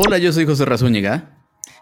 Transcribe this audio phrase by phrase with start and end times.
[0.00, 1.30] Hola, yo soy José Razúñiga.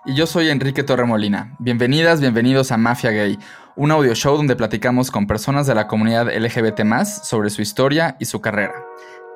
[0.06, 1.54] Y yo soy Enrique Torremolina.
[1.58, 3.38] Bienvenidas, bienvenidos a Mafia Gay,
[3.76, 8.24] un audio show donde platicamos con personas de la comunidad LGBT sobre su historia y
[8.24, 8.72] su carrera.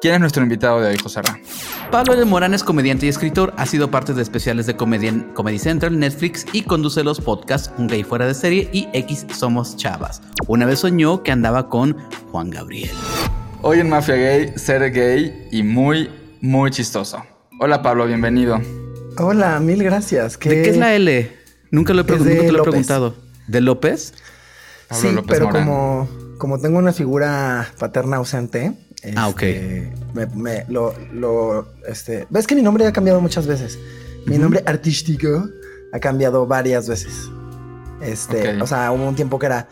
[0.00, 1.38] ¿Quién es nuestro invitado de hoy, José Ra?
[1.90, 2.24] Pablo L.
[2.24, 6.62] Morán es comediante y escritor, ha sido parte de especiales de Comedy Central, Netflix y
[6.62, 10.22] conduce los podcasts Un Gay Fuera de Serie y X Somos Chavas.
[10.48, 11.98] Una vez soñó que andaba con
[12.32, 12.92] Juan Gabriel.
[13.60, 16.08] Hoy en Mafia Gay, ser gay y muy,
[16.40, 17.22] muy chistoso.
[17.62, 18.58] Hola Pablo, bienvenido.
[19.18, 20.38] Hola, mil gracias.
[20.38, 21.30] ¿De qué es la L?
[21.70, 23.14] Nunca lo he, te lo he preguntado.
[23.48, 24.14] ¿De López?
[24.90, 28.72] sí, pero como, como tengo una figura paterna ausente,
[29.14, 29.42] ah, ok.
[29.42, 29.92] Este,
[30.34, 33.78] me, lo, lo, este, ves que mi nombre ha cambiado muchas veces.
[34.24, 35.46] Mi nombre artístico
[35.92, 37.28] ha cambiado varias veces.
[38.00, 39.68] Este, o sea, hubo un tiempo que era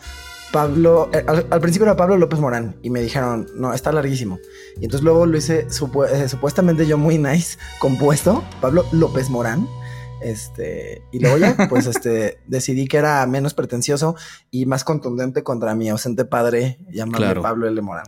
[0.51, 4.39] Pablo, eh, al, principio era Pablo López Morán y me dijeron, no, está larguísimo.
[4.79, 9.67] Y entonces luego lo hice eh, supuestamente yo muy nice, compuesto, Pablo López Morán.
[10.21, 14.15] Este, y luego ya, pues este, decidí que era menos pretencioso
[14.51, 17.81] y más contundente contra mi ausente padre llamado Pablo L.
[17.81, 18.07] Morán.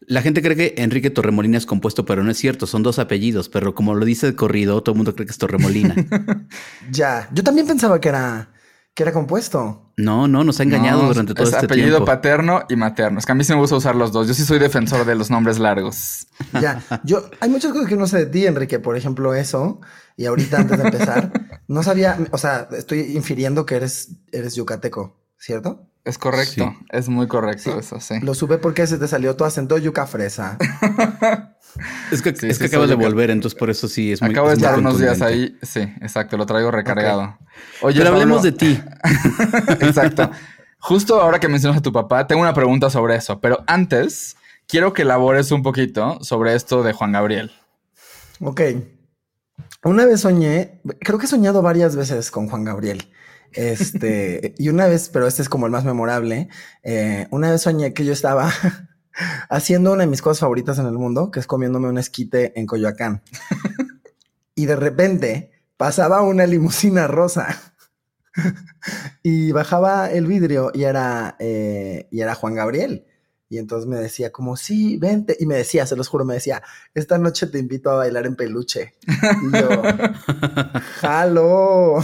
[0.00, 3.48] La gente cree que Enrique Torremolina es compuesto, pero no es cierto, son dos apellidos,
[3.48, 5.94] pero como lo dice el corrido, todo el mundo cree que es Torremolina.
[6.90, 8.52] ya, yo también pensaba que era,
[8.94, 9.92] que era compuesto.
[9.96, 13.18] No, no, nos ha engañado durante todo es este apellido paterno y materno.
[13.18, 14.26] Es que a mí sí me gusta usar los dos.
[14.26, 16.26] Yo sí soy defensor de los nombres largos.
[16.60, 18.78] Ya, yo, hay muchas cosas que no sé de ti, Enrique.
[18.78, 19.80] Por ejemplo, eso.
[20.16, 21.32] Y ahorita antes de empezar,
[21.68, 25.86] no sabía, o sea, estoy infiriendo que eres, eres yucateco, ¿cierto?
[26.02, 28.20] Es correcto, es muy correcto eso, sí.
[28.20, 30.56] Lo supe porque se te salió tu acento yuca fresa.
[32.10, 34.54] es que, es que acabas de volver, entonces por eso sí es muy Acabo de
[34.54, 37.38] estar unos días ahí, sí, exacto, lo traigo recargado.
[37.82, 38.80] Oye, Pero hablemos de ti.
[39.80, 40.30] exacto.
[40.78, 44.92] Justo ahora que mencionas a tu papá, tengo una pregunta sobre eso, pero antes quiero
[44.92, 47.50] que elabores un poquito sobre esto de Juan Gabriel.
[48.40, 48.62] Ok.
[49.84, 53.10] Una vez soñé, creo que he soñado varias veces con Juan Gabriel.
[53.52, 56.48] Este, y una vez, pero este es como el más memorable,
[56.82, 58.50] eh, una vez soñé que yo estaba
[59.48, 62.66] haciendo una de mis cosas favoritas en el mundo, que es comiéndome un esquite en
[62.66, 63.22] Coyoacán.
[64.54, 67.74] y de repente pasaba una limusina rosa
[69.22, 73.06] y bajaba el vidrio y era, eh, y era Juan Gabriel.
[73.48, 75.36] Y entonces me decía como, sí, vente.
[75.40, 76.62] Y me decía, se los juro, me decía,
[76.94, 78.94] esta noche te invito a bailar en peluche.
[79.08, 79.68] Y yo,
[81.00, 81.96] jalo.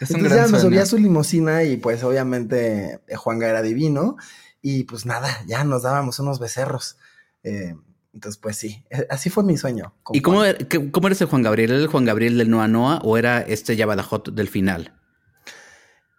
[0.00, 4.16] Entonces ya me subía a su limusina y pues obviamente eh, Juanga era divino
[4.62, 6.96] y pues nada, ya nos dábamos unos becerros.
[7.42, 7.74] Eh,
[8.12, 9.94] entonces pues sí, eh, así fue mi sueño.
[10.12, 11.70] ¿Y cómo, er, cómo eres el Juan Gabriel?
[11.70, 14.94] ¿Era el Juan Gabriel del Noa Noa o era este Java de Hot del final?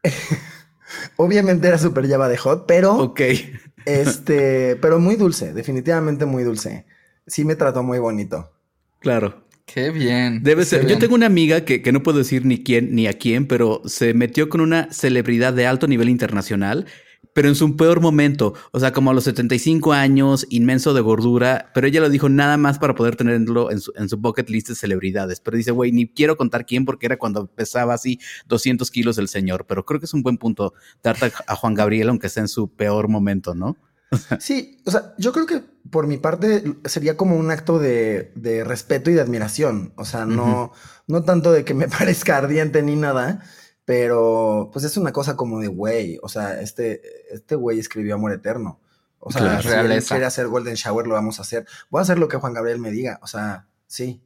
[1.18, 2.96] obviamente era súper Java de Hot, pero...
[2.96, 3.22] Ok.
[3.86, 6.86] este, pero muy dulce, definitivamente muy dulce.
[7.28, 8.52] Sí me trató muy bonito.
[9.00, 9.46] Claro.
[9.66, 10.42] Qué bien.
[10.42, 10.88] Debe ser.
[10.88, 13.84] Yo tengo una amiga que, que, no puedo decir ni quién ni a quién, pero
[13.86, 16.88] se metió con una celebridad de alto nivel internacional,
[17.34, 18.54] pero en su peor momento.
[18.72, 21.72] O sea, como a los 75 años, inmenso de gordura.
[21.74, 24.70] Pero ella lo dijo nada más para poder tenerlo en su, en su bucket list
[24.70, 25.40] de celebridades.
[25.40, 29.28] Pero dice, güey, ni quiero contar quién porque era cuando pesaba así 200 kilos el
[29.28, 29.66] señor.
[29.68, 32.70] Pero creo que es un buen punto darte a Juan Gabriel, aunque sea en su
[32.70, 33.78] peor momento, ¿no?
[34.40, 38.32] Sí, o sea, yo creo que por mi parte sería como un acto de,
[38.66, 39.94] respeto y de admiración.
[39.96, 40.72] O sea, no,
[41.08, 43.44] no tanto de que me parezca ardiente ni nada,
[43.90, 46.20] pero pues es una cosa como de güey.
[46.22, 47.02] O sea, este,
[47.34, 48.80] este güey escribió Amor Eterno.
[49.18, 51.66] O sea, si él quiere hacer Golden Shower, lo vamos a hacer.
[51.90, 53.20] Voy a hacer lo que Juan Gabriel me diga.
[53.24, 54.22] O sea, sí.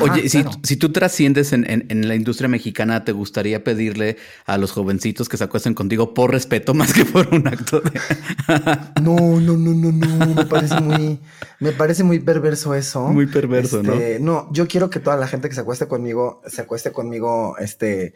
[0.00, 5.36] Oye, si, tú trasciendes en, la industria mexicana, ¿te gustaría pedirle a los jovencitos que
[5.36, 7.90] se acuesten contigo por respeto más que por un acto de...
[9.02, 10.26] no, no, no, no, no.
[10.34, 11.20] Me parece muy,
[11.58, 13.08] me parece muy perverso eso.
[13.08, 13.94] Muy perverso, ¿no?
[13.94, 17.58] Este, no, yo quiero que toda la gente que se acueste conmigo, se acueste conmigo,
[17.58, 18.14] este,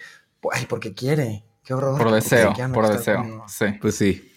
[0.53, 1.45] ay, porque quiere.
[1.65, 1.99] Qué horror.
[1.99, 3.45] Por deseo, por deseo.
[3.49, 3.67] Sí.
[3.81, 4.33] Pues sí.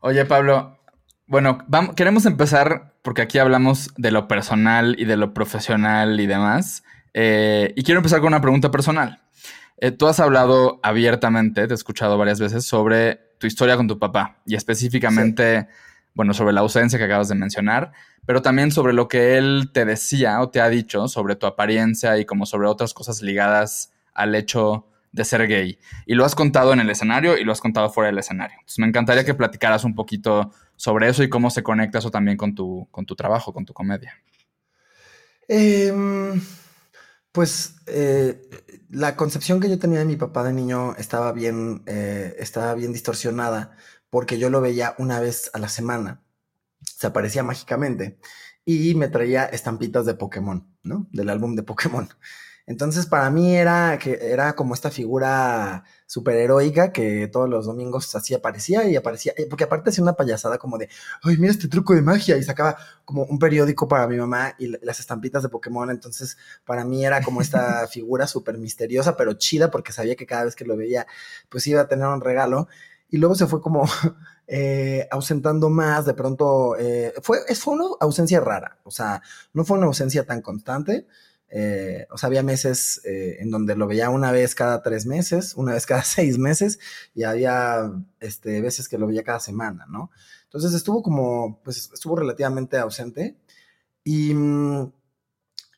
[0.00, 0.78] Oye, Pablo,
[1.26, 6.26] bueno, vamos, queremos empezar porque aquí hablamos de lo personal y de lo profesional y
[6.26, 6.84] demás.
[7.14, 9.20] Eh, y quiero empezar con una pregunta personal.
[9.78, 13.98] Eh, tú has hablado abiertamente, te he escuchado varias veces, sobre tu historia con tu
[13.98, 15.68] papá y específicamente,
[16.14, 17.92] bueno, sobre la ausencia que acabas de mencionar,
[18.26, 22.18] pero también sobre lo que él te decía o te ha dicho sobre tu apariencia
[22.18, 25.78] y como sobre otras cosas ligadas al hecho de ser gay.
[26.06, 28.58] Y lo has contado en el escenario y lo has contado fuera del escenario.
[28.78, 32.54] Me encantaría que platicaras un poquito sobre eso y cómo se conecta eso también con
[32.54, 34.14] tu, con tu trabajo, con tu comedia.
[35.48, 36.40] Em,
[37.32, 38.48] pues eh,
[38.90, 42.92] la concepción que yo tenía de mi papá de niño estaba bien, eh, estaba bien
[42.92, 43.76] distorsionada
[44.10, 46.22] porque yo lo veía una vez a la semana.
[46.82, 48.18] Se aparecía mágicamente.
[48.64, 51.08] y me traía estampitas de Pokémon, ¿no?
[51.10, 52.06] Del álbum de Pokémon.
[52.68, 58.34] Entonces, para mí era que era como esta figura superheroica que todos los domingos así
[58.34, 60.90] aparecía y aparecía, eh, porque aparte hacía una payasada como de,
[61.22, 62.76] ay, mira este truco de magia y sacaba
[63.06, 65.88] como un periódico para mi mamá y las estampitas de Pokémon.
[65.90, 66.36] Entonces,
[66.66, 70.54] para mí era como esta figura súper misteriosa, pero chida, porque sabía que cada vez
[70.54, 71.06] que lo veía,
[71.48, 72.68] pues iba a tener un regalo.
[73.08, 73.84] Y luego se fue como
[74.46, 79.22] eh, ausentando más, de pronto, eh, fue, fue una ausencia rara, o sea,
[79.54, 81.06] no fue una ausencia tan constante.
[81.50, 85.54] Eh, o sea, había meses eh, en donde lo veía una vez cada tres meses,
[85.54, 86.78] una vez cada seis meses,
[87.14, 87.90] y había
[88.20, 90.10] este, veces que lo veía cada semana, ¿no?
[90.44, 93.36] Entonces estuvo como, pues estuvo relativamente ausente.
[94.04, 94.92] Y, mm,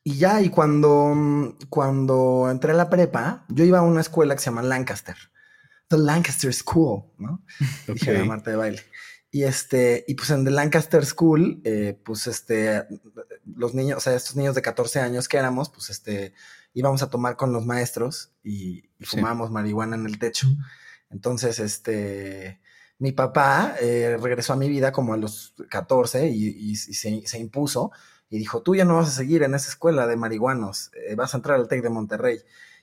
[0.04, 4.34] y ya, y cuando, mm, cuando entré a la prepa, yo iba a una escuela
[4.34, 5.16] que se llama Lancaster,
[5.88, 7.44] The Lancaster School, ¿no?
[7.88, 8.80] Dije la Marta de baile.
[9.32, 12.84] Y este, y pues en The Lancaster School, eh, pues este,
[13.44, 16.34] los niños, o sea, estos niños de 14 años que éramos, pues este,
[16.74, 20.48] íbamos a tomar con los maestros y, fumábamos marihuana en el techo.
[21.10, 22.60] Entonces, este,
[22.98, 27.92] mi papá eh, regresó a mi vida como a los 14 y, se, impuso
[28.28, 31.34] y dijo, tú ya no vas a seguir en esa escuela de marihuanos, eh, vas
[31.34, 32.38] a entrar al TEC de Monterrey.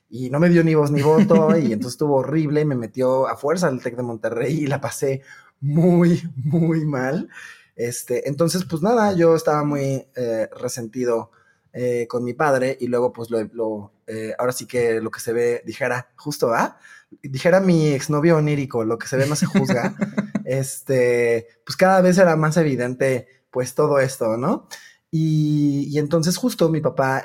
[0.10, 3.36] Y no me dio ni voz ni voto y entonces estuvo horrible, me metió a
[3.36, 5.22] fuerza al TEC de Monterrey y la pasé
[5.60, 7.30] muy, muy mal.
[7.78, 11.32] Este, entonces, pues nada, yo estaba muy eh, resentido
[11.74, 15.32] eh, con mi padre y luego, pues lo, eh, ahora sí que lo que se
[15.32, 16.80] ve, dijera, justo, ¿ah?
[17.22, 19.96] Dijera mi exnovio onírico, lo que se ve no se juzga.
[20.46, 24.68] este, pues cada vez era más evidente, pues todo esto, ¿no?
[25.12, 27.24] Y, y entonces, justo mi papá,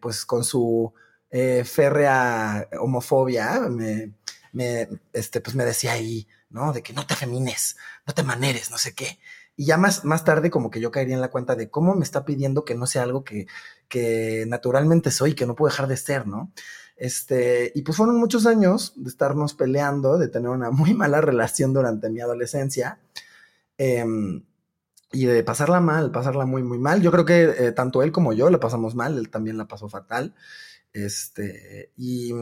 [0.00, 0.92] pues con su
[1.64, 4.12] férrea homofobia, me,
[4.52, 6.72] me, este, pues me decía ahí, ¿no?
[6.72, 9.18] De que no te femines, no te maneres, no sé qué.
[9.56, 12.04] Y ya más, más tarde como que yo caería en la cuenta de cómo me
[12.04, 13.46] está pidiendo que no sea algo que,
[13.88, 16.52] que naturalmente soy, que no puedo dejar de ser, ¿no?
[16.96, 21.72] Este, y pues fueron muchos años de estarnos peleando, de tener una muy mala relación
[21.72, 23.00] durante mi adolescencia.
[23.78, 24.44] Em,
[25.12, 27.00] y de pasarla mal, pasarla muy, muy mal.
[27.00, 29.88] Yo creo que eh, tanto él como yo la pasamos mal, él también la pasó
[29.88, 30.34] fatal.
[30.92, 32.32] Este, y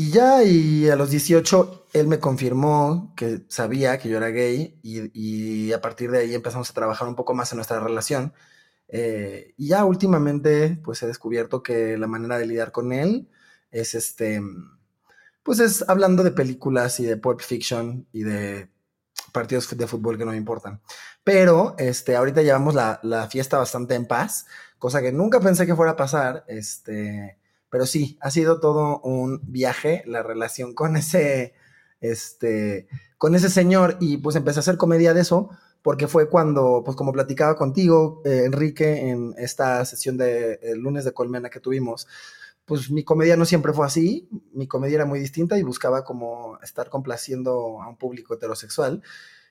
[0.00, 4.78] y ya, y a los 18, él me confirmó que sabía que yo era gay
[4.80, 8.32] y, a partir de ahí empezamos a trabajar un poco más en nuestra relación.
[8.86, 13.28] Eh, y ya últimamente, pues he descubierto que la manera de lidiar con él
[13.72, 14.40] es este,
[15.42, 18.70] pues es hablando de películas y de pulp fiction y de
[19.32, 20.80] partidos de fútbol que no me importan.
[21.24, 24.46] Pero, este, ahorita llevamos la, la fiesta bastante en paz,
[24.78, 27.37] cosa que nunca pensé que fuera a pasar, este
[27.70, 31.54] pero sí, ha sido todo un viaje la relación con ese,
[32.00, 32.88] este,
[33.18, 35.50] con ese señor y pues empecé a hacer comedia de eso
[35.82, 41.12] porque fue cuando, pues como platicaba contigo, eh, Enrique, en esta sesión de lunes de
[41.12, 42.06] Colmena que tuvimos,
[42.64, 46.58] pues mi comedia no siempre fue así, mi comedia era muy distinta y buscaba como
[46.62, 49.02] estar complaciendo a un público heterosexual.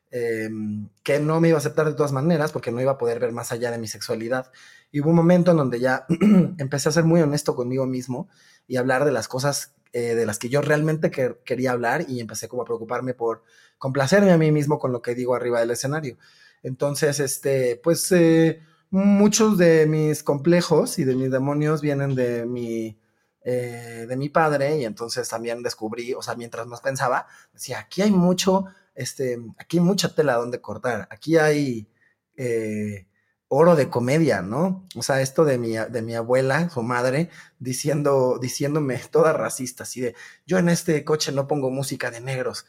[0.09, 3.19] Em, que no me iba a aceptar de todas maneras porque no iba a poder
[3.19, 4.51] ver más allá de mi sexualidad.
[4.91, 6.05] Y hubo un momento en donde ya
[6.57, 8.29] empecé a ser muy honesto conmigo mismo
[8.67, 12.47] y hablar de las cosas eh, de las que yo realmente quería hablar y empecé
[12.47, 13.43] como a preocuparme por
[13.77, 16.17] complacerme a mí mismo con lo que digo arriba del escenario.
[16.63, 22.97] Entonces, este, pues eh, muchos de mis complejos y de mis demonios vienen de mi,
[23.43, 28.01] eh, de mi padre y entonces también descubrí, o sea, mientras más pensaba, decía, aquí
[28.01, 28.65] hay mucho
[28.97, 31.87] este, aquí hay mucha tela donde cortar, aquí hay
[32.35, 33.07] eh,
[33.47, 34.87] oro de comedia, ¿no?
[34.95, 40.01] O sea, esto de mi, de mi abuela, su madre, diciendo, diciéndome toda racista, así
[40.01, 42.65] de, yo en este coche no pongo música de negros.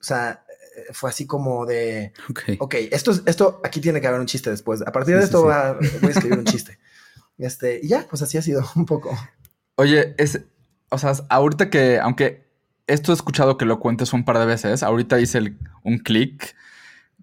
[0.00, 0.44] O sea,
[0.76, 2.12] eh, fue así como de,
[2.58, 4.82] ok, esto, esto, aquí tiene que haber un chiste después.
[4.82, 6.78] A partir de esto voy a escribir un chiste.
[7.38, 9.16] Este, y ya, pues así ha sido un poco.
[9.76, 10.40] Oye, es,
[10.90, 12.49] o sea, ahorita que, aunque
[12.92, 14.82] esto he escuchado que lo cuentes un par de veces.
[14.82, 16.54] Ahorita hice un clic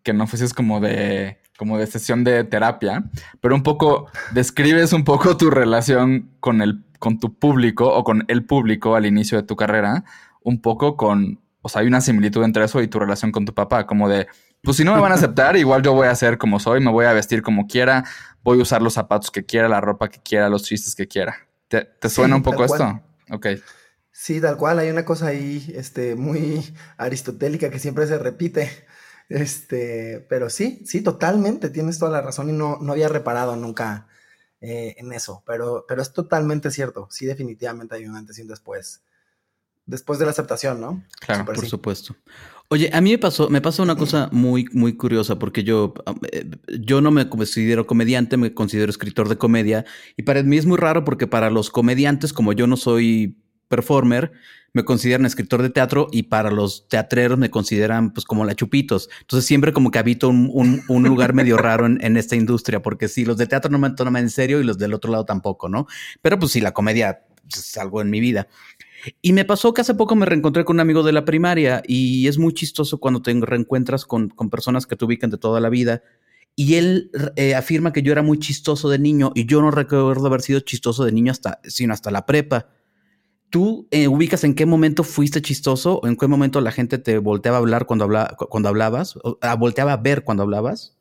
[0.04, 3.04] que no fuese como de como de sesión de terapia,
[3.42, 8.26] pero un poco describes un poco tu relación con el con tu público o con
[8.28, 10.04] el público al inicio de tu carrera,
[10.42, 13.54] un poco con, o sea, hay una similitud entre eso y tu relación con tu
[13.54, 14.28] papá, como de,
[14.62, 16.92] pues si no me van a aceptar, igual yo voy a ser como soy, me
[16.92, 18.04] voy a vestir como quiera,
[18.44, 21.36] voy a usar los zapatos que quiera, la ropa que quiera, los chistes que quiera.
[21.68, 23.02] ¿Te, suena un poco esto?
[23.30, 23.48] Ok.
[24.20, 28.68] Sí, tal cual, hay una cosa ahí este, muy aristotélica que siempre se repite.
[29.30, 34.08] Este, pero sí, sí, totalmente, tienes toda la razón y no, no había reparado nunca
[34.60, 38.48] eh, en eso, pero, pero es totalmente cierto, sí, definitivamente hay un antes y un
[38.48, 39.02] después
[39.86, 41.04] después de la aceptación, ¿no?
[41.20, 42.16] Claro, por supuesto.
[42.70, 45.94] Oye, a mí me pasó, me pasa una cosa muy, muy curiosa, porque yo,
[46.32, 49.86] eh, yo no me considero comediante, me considero escritor de comedia,
[50.18, 54.32] y para mí es muy raro porque para los comediantes, como yo no soy performer,
[54.74, 59.10] me consideran escritor de teatro y para los teatreros me consideran pues como la chupitos.
[59.22, 63.26] Entonces siempre como que habito un, un, lugar medio raro en, esta industria, porque sí,
[63.26, 65.88] los de teatro no me toman en serio y los del otro lado tampoco, ¿no?
[66.22, 68.48] Pero pues sí, la comedia es algo en mi vida.
[69.22, 72.28] Y me pasó que hace poco me reencontré con un amigo de la primaria y
[72.28, 75.70] es muy chistoso cuando te reencuentras con, con personas que te ubican de toda la
[75.70, 76.04] vida.
[76.56, 80.26] Y él eh, afirma que yo era muy chistoso de niño y yo no recuerdo
[80.26, 82.68] haber sido chistoso de niño hasta, sino hasta la prepa.
[83.50, 87.18] ¿Tú eh, ubicas en qué momento fuiste chistoso o en qué momento la gente te
[87.18, 89.16] volteaba a hablar cuando, habla, cuando hablabas?
[89.24, 90.98] O, ah, ¿Volteaba a ver cuando hablabas?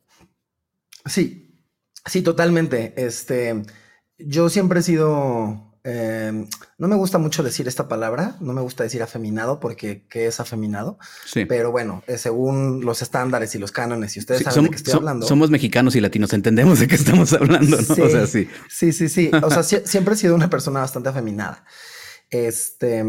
[1.04, 1.60] Sí,
[2.04, 2.94] sí, totalmente.
[2.96, 3.62] Este,
[4.18, 6.48] yo siempre he sido Em,
[6.78, 10.40] no me gusta mucho decir esta palabra, no me gusta decir afeminado porque ¿qué es
[10.40, 10.98] afeminado?
[11.24, 11.44] Sí.
[11.44, 14.94] Pero bueno, eh, según los estándares y los cánones, y ustedes saben de qué estoy
[14.94, 15.28] hablando.
[15.28, 18.04] Somos mexicanos y latinos, entendemos de qué estamos hablando, ¿no?
[18.04, 18.48] o sea, sí.
[18.68, 19.30] Sí, sí, sí.
[19.40, 21.64] O sea, siempre he sido una persona bastante afeminada.
[22.30, 23.04] Este.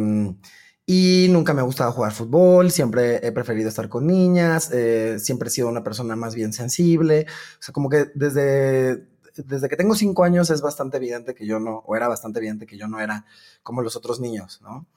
[0.86, 5.50] Y nunca me ha gustado jugar fútbol, siempre he preferido estar con niñas, eh, siempre
[5.50, 7.26] he sido una persona más bien sensible.
[7.60, 9.06] O sea, como que desde
[9.46, 12.66] desde que tengo cinco años es bastante evidente que yo no, o era bastante evidente
[12.66, 13.26] que yo no era
[13.64, 14.88] como los otros niños, ¿no?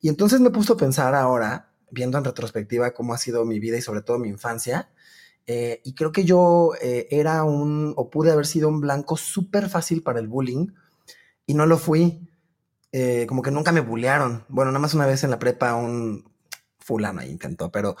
[0.00, 3.78] Y entonces me puso a pensar ahora, viendo en retrospectiva cómo ha sido mi vida
[3.78, 4.90] y sobre todo mi infancia,
[5.46, 9.68] eh, y creo que yo eh, era un, o pude haber sido un blanco súper
[9.68, 10.68] fácil para el bullying,
[11.46, 12.28] y no lo fui.
[12.96, 14.44] Eh, como que nunca me bullearon.
[14.48, 16.30] Bueno, nada más una vez en la prepa un
[16.78, 17.96] fulano ahí intentó, pero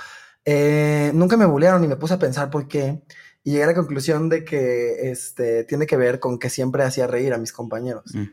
[1.14, 3.02] nunca me bullearon y me puse a pensar por qué
[3.44, 7.06] y llegué a la conclusión de que este, tiene que ver con que siempre hacía
[7.06, 8.14] reír a mis compañeros.
[8.14, 8.24] Mm.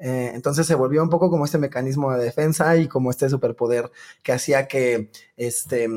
[0.00, 3.90] Eh, entonces se volvió un poco como este mecanismo de defensa y como este superpoder
[4.22, 5.88] que hacía que, este,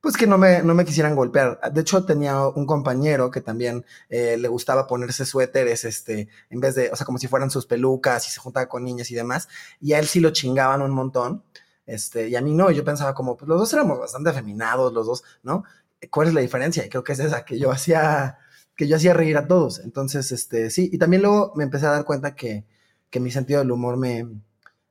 [0.00, 1.60] pues que no me, no me quisieran golpear.
[1.72, 6.74] De hecho, tenía un compañero que también eh, le gustaba ponerse suéteres, este, en vez
[6.74, 9.48] de, o sea, como si fueran sus pelucas y se juntaba con niñas y demás.
[9.80, 11.42] Y a él sí lo chingaban un montón.
[11.86, 15.06] Este, y a mí no, yo pensaba como, pues los dos éramos bastante afeminados, los
[15.06, 15.64] dos, ¿no?
[16.10, 16.84] ¿cuál es la diferencia?
[16.84, 18.38] Y creo que es esa, que yo hacía,
[18.74, 19.80] que yo hacía reír a todos.
[19.80, 22.64] Entonces, este, sí, y también luego me empecé a dar cuenta que,
[23.10, 24.28] que mi sentido del humor me,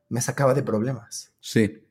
[0.10, 1.32] me sacaba de problemas.
[1.40, 1.85] Sí.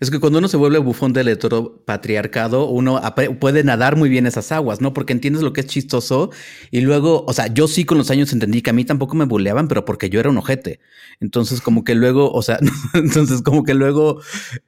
[0.00, 3.00] Es que cuando uno se vuelve bufón del heteropatriarcado, uno
[3.38, 4.94] puede nadar muy bien esas aguas, ¿no?
[4.94, 6.30] Porque entiendes lo que es chistoso
[6.70, 9.26] y luego, o sea, yo sí con los años entendí que a mí tampoco me
[9.26, 10.80] buleaban, pero porque yo era un ojete.
[11.20, 12.58] Entonces, como que luego, o sea,
[12.94, 14.22] entonces como que luego,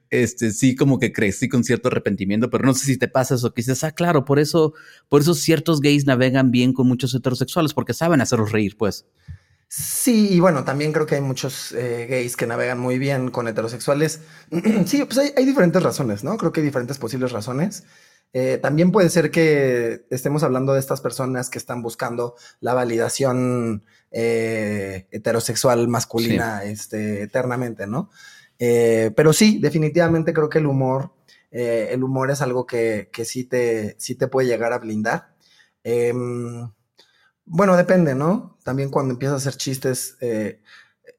[0.09, 3.53] este, sí, como que crecí con cierto arrepentimiento, pero no sé si te pasa eso,
[3.53, 4.73] que dices, ah, claro, por eso,
[5.09, 9.05] por eso ciertos gays navegan bien con muchos heterosexuales, porque saben hacerlos reír, pues.
[9.75, 13.47] Sí, y bueno, también creo que hay muchos eh, gays que navegan muy bien con
[13.47, 14.21] heterosexuales.
[14.85, 16.37] sí, pues hay, diferentes razones, ¿no?
[16.37, 17.83] Creo que hay diferentes posibles razones.
[18.33, 23.83] Eh, también puede ser que estemos hablando de estas personas que están buscando la validación
[24.11, 28.11] eh, heterosexual masculina este, eternamente, ¿no?
[28.59, 31.11] pero sí, definitivamente creo que el humor,
[31.51, 35.33] el humor es algo que, que sí, te, sí te puede llegar a blindar.
[37.45, 38.57] Bueno, depende, ¿no?
[38.63, 40.61] También cuando empiezas a hacer chistes, eh,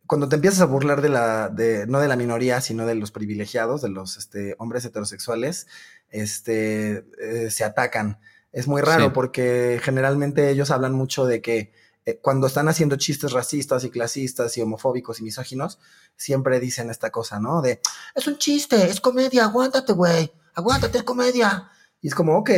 [0.06, 3.10] cuando te empiezas a burlar de la, de, no de la minoría, sino de los
[3.10, 5.66] privilegiados, de los este, hombres heterosexuales,
[6.10, 8.18] este, eh, se atacan.
[8.52, 11.72] Es muy raro porque generalmente ellos hablan mucho de que
[12.06, 15.80] eh, cuando están haciendo chistes racistas y clasistas y homofóbicos y misóginos,
[16.16, 17.62] siempre dicen esta cosa, ¿no?
[17.62, 17.80] De,
[18.14, 21.70] es un chiste, es comedia, aguántate, güey, aguántate, es comedia.
[22.04, 22.50] Y es como, ok,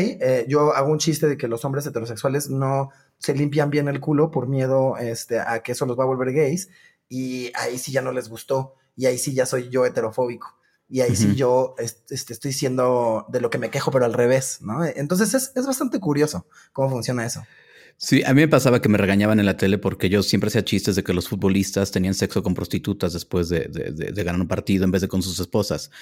[0.49, 4.33] yo hago un chiste de que los hombres heterosexuales no se limpian bien el culo
[4.33, 6.69] por miedo este, a que eso los va a volver gays
[7.09, 11.03] y ahí sí ya no les gustó y ahí sí ya soy yo heterofóbico y
[11.03, 14.85] ahí sí yo este, estoy siendo de lo que me quejo pero al revés, ¿no?
[14.85, 17.45] Entonces es, es bastante curioso cómo funciona eso.
[17.99, 20.65] Sí, a mí me pasaba que me regañaban en la tele porque yo siempre hacía
[20.65, 24.85] chistes de que los futbolistas tenían sexo con prostitutas después de, de, ganar un partido
[24.85, 25.93] en vez de con sus esposas.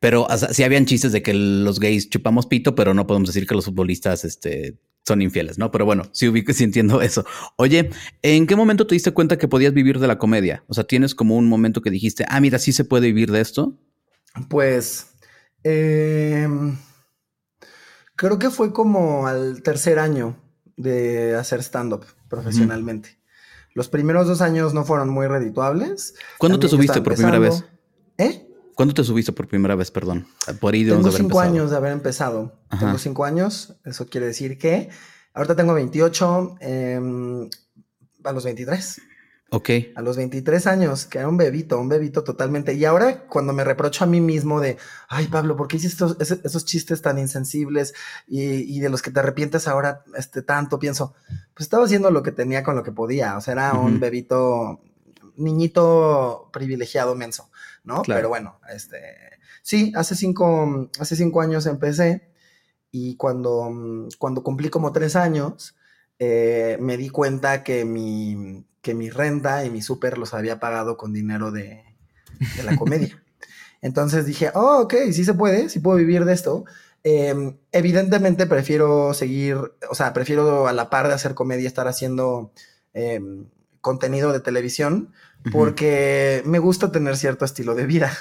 [0.00, 3.54] Pero sí habían chistes de que los gays chupamos pito, pero no podemos decir que
[3.54, 5.70] los futbolistas este, son infieles, ¿no?
[5.70, 7.24] Pero bueno, sí ubico sí entiendo eso.
[7.56, 7.90] Oye,
[8.22, 10.64] ¿en qué momento te diste cuenta que podías vivir de la comedia?
[10.66, 13.40] O sea, ¿tienes como un momento que dijiste, ah, mira, sí se puede vivir de
[13.40, 13.78] esto?
[14.48, 15.14] Pues,
[15.62, 16.76] em,
[18.16, 20.36] creo que fue como al tercer año
[20.76, 23.18] de hacer stand-up profesionalmente.
[23.74, 26.14] Los primeros dos años no fueron muy redituables.
[26.38, 27.64] ¿Cuándo te subiste por primera vez?
[28.18, 28.43] ¿Eh?
[28.74, 30.26] ¿Cuándo te subiste por primera vez, perdón?
[30.60, 32.52] Por ahí Tengo cinco años de haber empezado.
[32.78, 33.74] Tengo cinco años.
[33.84, 34.90] Eso quiere decir que
[35.32, 37.00] ahorita tengo 28, eh,
[38.24, 39.00] a los 23.
[39.50, 39.70] Ok.
[39.94, 42.74] A los 23 años, que era un bebito, un bebito totalmente.
[42.74, 44.78] Y ahora cuando me reprocho a mí mismo de,
[45.08, 47.94] ay Pablo, ¿por qué hiciste esos, esos chistes tan insensibles
[48.26, 50.80] y, y, de los que te arrepientes ahora este, tanto?
[50.80, 51.14] Pienso,
[51.54, 53.36] pues estaba haciendo lo que tenía con lo que podía.
[53.36, 54.80] O sea, era un bebito,
[55.36, 57.48] niñito privilegiado, menso,
[57.84, 58.02] ¿no?
[58.02, 58.18] Claro.
[58.18, 58.98] Pero bueno, este,
[59.62, 62.32] sí, hace cinco, hace cinco años empecé
[62.90, 63.70] y cuando,
[64.18, 65.76] cuando cumplí como tres años,
[66.18, 70.98] eh, me di cuenta que mi que mi renta y mi súper los había pagado
[70.98, 71.82] con dinero de,
[72.56, 73.20] de la comedia.
[73.80, 76.64] Entonces dije, oh, ok, sí se puede, sí puedo vivir de esto.
[77.02, 79.56] Eh, evidentemente prefiero seguir,
[79.90, 82.52] o sea, prefiero a la par de hacer comedia estar haciendo
[82.92, 83.20] eh,
[83.80, 85.12] contenido de televisión
[85.52, 86.50] porque uh -huh.
[86.50, 88.12] me gusta tener cierto estilo de vida.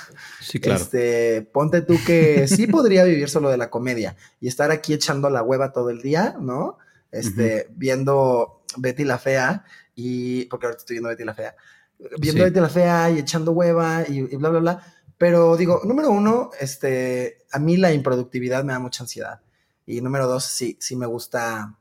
[0.41, 0.81] Sí, claro.
[0.81, 5.29] Este, ponte tú que sí podría vivir solo de la comedia y estar aquí echando
[5.29, 6.77] la hueva todo el día, ¿no?
[7.11, 7.75] Este, uh -huh.
[7.75, 9.65] viendo Betty la Fea
[9.95, 11.55] y porque ahora estoy viendo Betty la Fea,
[12.19, 12.49] viendo sí.
[12.49, 14.93] Betty la Fea y echando hueva y, y, bla, bla, bla.
[15.17, 19.41] Pero digo, número uno, este, a mí la improductividad me da mucha ansiedad.
[19.85, 21.77] Y número dos, sí, sí me gusta,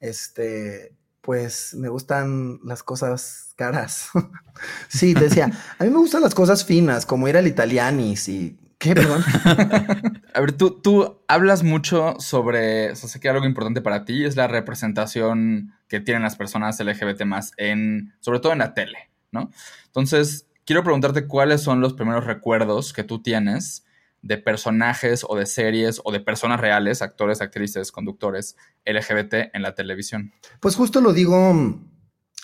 [0.00, 4.08] este, pues me gustan las cosas caras.
[4.88, 8.56] sí, decía, a mí me gustan las cosas finas, como ir al Italianis y...
[8.78, 9.22] ¿Qué, perdón?
[10.34, 14.24] a ver, tú, tú hablas mucho sobre, o sea, sé que algo importante para ti
[14.24, 19.10] es la representación que tienen las personas LGBT más en, sobre todo en la tele,
[19.32, 19.50] ¿no?
[19.84, 23.84] Entonces, quiero preguntarte cuáles son los primeros recuerdos que tú tienes
[24.22, 29.74] de personajes o de series o de personas reales, actores, actrices, conductores LGBT en la
[29.74, 30.32] televisión.
[30.60, 31.78] Pues justo lo digo,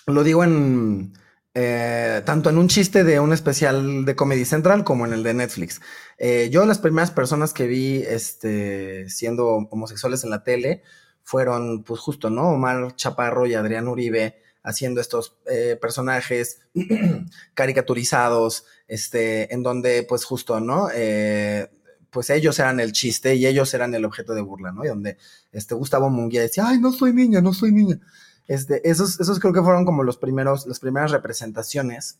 [0.07, 1.13] lo digo en
[1.59, 5.33] eh, tanto en un chiste de un especial de Comedy Central como en el de
[5.33, 5.81] Netflix.
[6.19, 10.83] Eh, yo las primeras personas que vi este, siendo homosexuales en la tele
[11.23, 12.49] fueron, pues justo, ¿no?
[12.49, 16.59] Omar Chaparro y Adrián Uribe haciendo estos eh, personajes
[17.53, 20.89] caricaturizados, este, en donde, pues justo, ¿no?
[20.93, 21.69] Eh,
[22.09, 24.83] pues ellos eran el chiste y ellos eran el objeto de burla, ¿no?
[24.83, 25.17] Y donde
[25.53, 27.99] este, Gustavo Munguía decía, ay, no soy niña, no soy niña.
[28.45, 32.19] Este, esos, esos creo que fueron como los primeros, las primeras representaciones.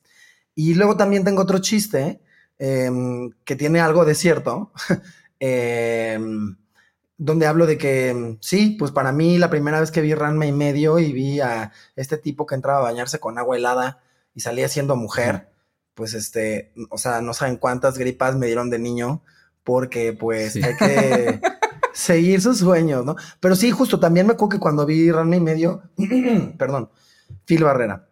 [0.56, 2.22] Y luego también tengo otro chiste
[2.60, 2.90] eh,
[3.44, 4.72] que tiene algo de cierto,
[5.42, 6.18] eh,
[7.18, 10.52] donde hablo de que sí, pues para mí la primera vez que vi Ranma y
[10.52, 14.00] medio y vi a este tipo que entraba a bañarse con agua helada
[14.36, 15.50] y salía siendo mujer,
[15.96, 19.24] pues este, o sea, no saben cuántas gripas me dieron de niño
[19.64, 20.62] porque pues sí.
[20.64, 21.42] hay que
[21.94, 23.16] seguir sus sueños, ¿no?
[23.40, 25.82] Pero sí, justo también me acuerdo que cuando vi Ranma y medio,
[26.58, 26.92] perdón,
[27.46, 28.08] Phil Barrera,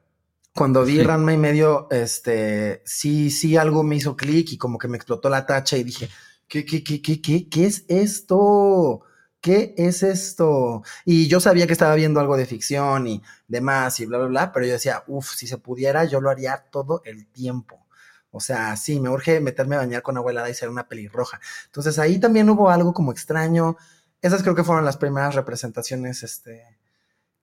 [0.55, 1.03] cuando vi sí.
[1.03, 5.29] Ranma y medio, este, sí, sí, algo me hizo clic y como que me explotó
[5.29, 6.09] la tacha y dije,
[6.47, 9.01] ¿qué, qué, qué, qué, qué, qué es esto?
[9.41, 10.83] ¿Qué es esto?
[11.05, 14.51] Y yo sabía que estaba viendo algo de ficción y demás y bla, bla, bla,
[14.51, 17.85] pero yo decía, uff, si se pudiera, yo lo haría todo el tiempo.
[18.31, 21.39] O sea, sí, me urge meterme a bañar con agua helada y ser una pelirroja.
[21.67, 23.77] Entonces ahí también hubo algo como extraño.
[24.21, 26.65] Esas creo que fueron las primeras representaciones este,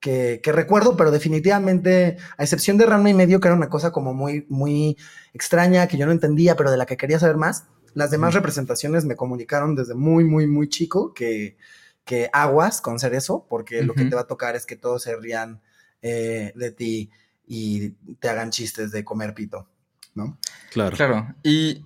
[0.03, 4.13] que, recuerdo, pero definitivamente, a excepción de Ranma y medio, que era una cosa como
[4.13, 4.97] muy, muy
[5.33, 8.37] extraña, que yo no entendía, pero de la que quería saber más, las demás mm.
[8.37, 11.57] representaciones me comunicaron desde muy, muy, muy chico que,
[12.05, 13.85] que aguas con ser eso, porque uh -huh.
[13.85, 15.61] lo que te va a tocar es que todos se rían
[16.01, 17.11] eh, de ti
[17.47, 19.67] y te hagan chistes de comer pito.
[20.15, 20.37] ¿no?
[20.71, 20.95] Claro.
[20.95, 21.35] Claro.
[21.43, 21.85] Y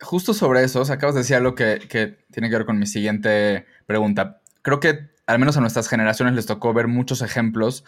[0.00, 2.78] justo sobre eso, o sea, acabas de decir algo que, que, tiene que ver con
[2.78, 4.40] mi siguiente pregunta.
[4.62, 7.84] Creo que al menos a nuestras generaciones les tocó ver muchos ejemplos,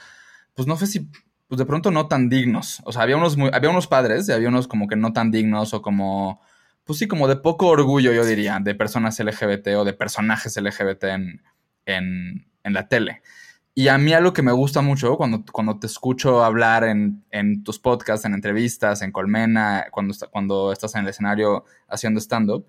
[0.54, 1.08] pues no sé si,
[1.48, 2.82] pues de pronto no tan dignos.
[2.84, 5.30] O sea, había unos, muy, había unos padres y había unos como que no tan
[5.30, 6.40] dignos o como,
[6.90, 11.04] pues sí, como de poco orgullo, yo diría, de personas LGBT o de personajes LGBT
[11.04, 11.40] en,
[11.86, 13.22] en, en la tele.
[13.76, 17.62] Y a mí algo que me gusta mucho cuando, cuando te escucho hablar en, en
[17.62, 22.66] tus podcasts, en entrevistas, en Colmena, cuando, cuando estás en el escenario haciendo stand-up,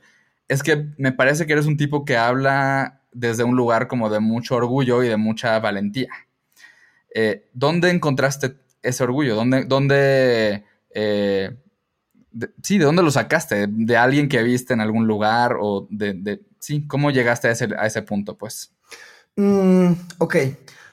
[0.48, 4.20] es que me parece que eres un tipo que habla desde un lugar como de
[4.20, 6.12] mucho orgullo y de mucha valentía.
[7.16, 9.34] Eh, ¿Dónde encontraste ese orgullo?
[9.34, 11.58] ¿Dónde, dónde eh,
[12.32, 13.68] de, sí, ¿de dónde lo sacaste?
[13.70, 15.58] ¿De alguien que viste en algún lugar?
[15.60, 18.74] ¿O de, de sí, cómo llegaste a ese, a ese punto, pues?
[19.36, 20.36] Mm, ok.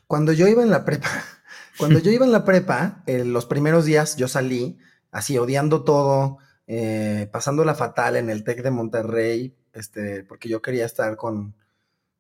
[0.07, 1.09] Cuando yo iba en la prepa,
[1.79, 4.79] cuando yo iba en la prepa, eh, los primeros días yo salí
[5.11, 10.85] así odiando todo, eh, pasándola fatal en el TEC de Monterrey, este, porque yo quería
[10.85, 11.55] estar con,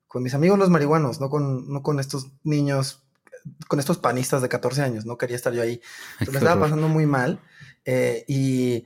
[0.07, 3.04] con mis amigos los marihuanos, no con, no con estos niños,
[3.68, 5.81] con estos panistas de 14 años, no quería estar yo ahí.
[6.20, 7.40] Entonces, me estaba pasando muy mal
[7.85, 8.85] eh, y,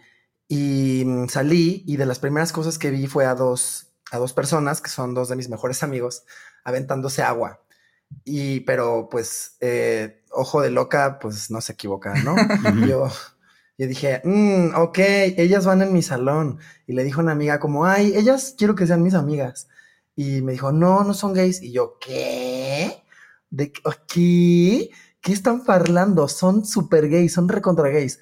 [0.55, 4.83] y salí y de las primeras cosas que vi fue a dos, a dos personas,
[4.83, 6.25] que son dos de mis mejores amigos,
[6.62, 7.62] aventándose agua.
[8.27, 12.37] Y, pero pues, eh, ojo de loca, pues no se equivoca, ¿no?
[12.87, 13.09] yo,
[13.79, 14.99] Yo dije, mmm, ok,
[15.38, 16.59] ellas van en mi salón.
[16.87, 19.69] Y le dijo una amiga como, ay, ellas quiero que sean mis amigas.
[20.15, 21.62] Y me dijo, no, no son gays.
[21.62, 23.03] Y yo, ¿qué?
[23.49, 24.91] ¿De qué?
[25.23, 26.29] ¿Qué están parlando?
[26.29, 28.21] Son super gays, son recontra gays.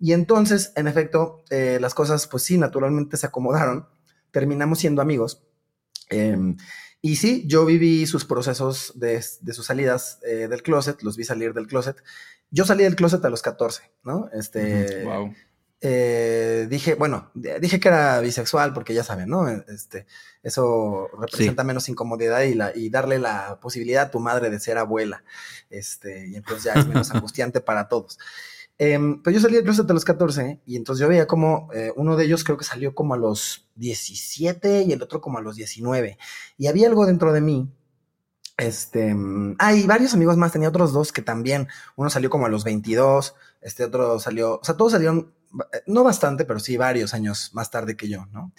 [0.00, 3.88] Y entonces, en efecto, eh, las cosas, pues sí, naturalmente se acomodaron.
[4.30, 5.42] Terminamos siendo amigos.
[6.10, 6.56] Em,
[7.00, 11.52] y sí, yo viví sus procesos de, sus salidas eh, del closet, los vi salir
[11.52, 11.96] del closet.
[12.50, 14.30] Yo salí del closet a los 14, ¿no?
[14.32, 15.32] Este, wow.
[15.80, 19.48] Eh, dije, bueno, dije que era bisexual porque ya saben, ¿no?
[19.48, 20.06] Este,
[20.42, 24.76] eso representa menos incomodidad y, la, y darle la posibilidad a tu madre de ser
[24.76, 25.22] abuela.
[25.70, 28.18] Este, y entonces ya es menos angustiante para todos.
[28.80, 32.16] Em, pero yo salí del a los 14 y entonces yo veía como eh, uno
[32.16, 35.56] de ellos creo que salió como a los 17 y el otro como a los
[35.56, 36.16] 19.
[36.56, 37.68] Y había algo dentro de mí.
[38.56, 39.14] Este,
[39.58, 43.36] hay varios amigos más, tenía otros dos que también, uno salió como a los 22,
[43.60, 45.32] este otro salió, o sea, todos salieron,
[45.72, 48.52] eh, no bastante, pero sí varios años más tarde que yo, ¿no?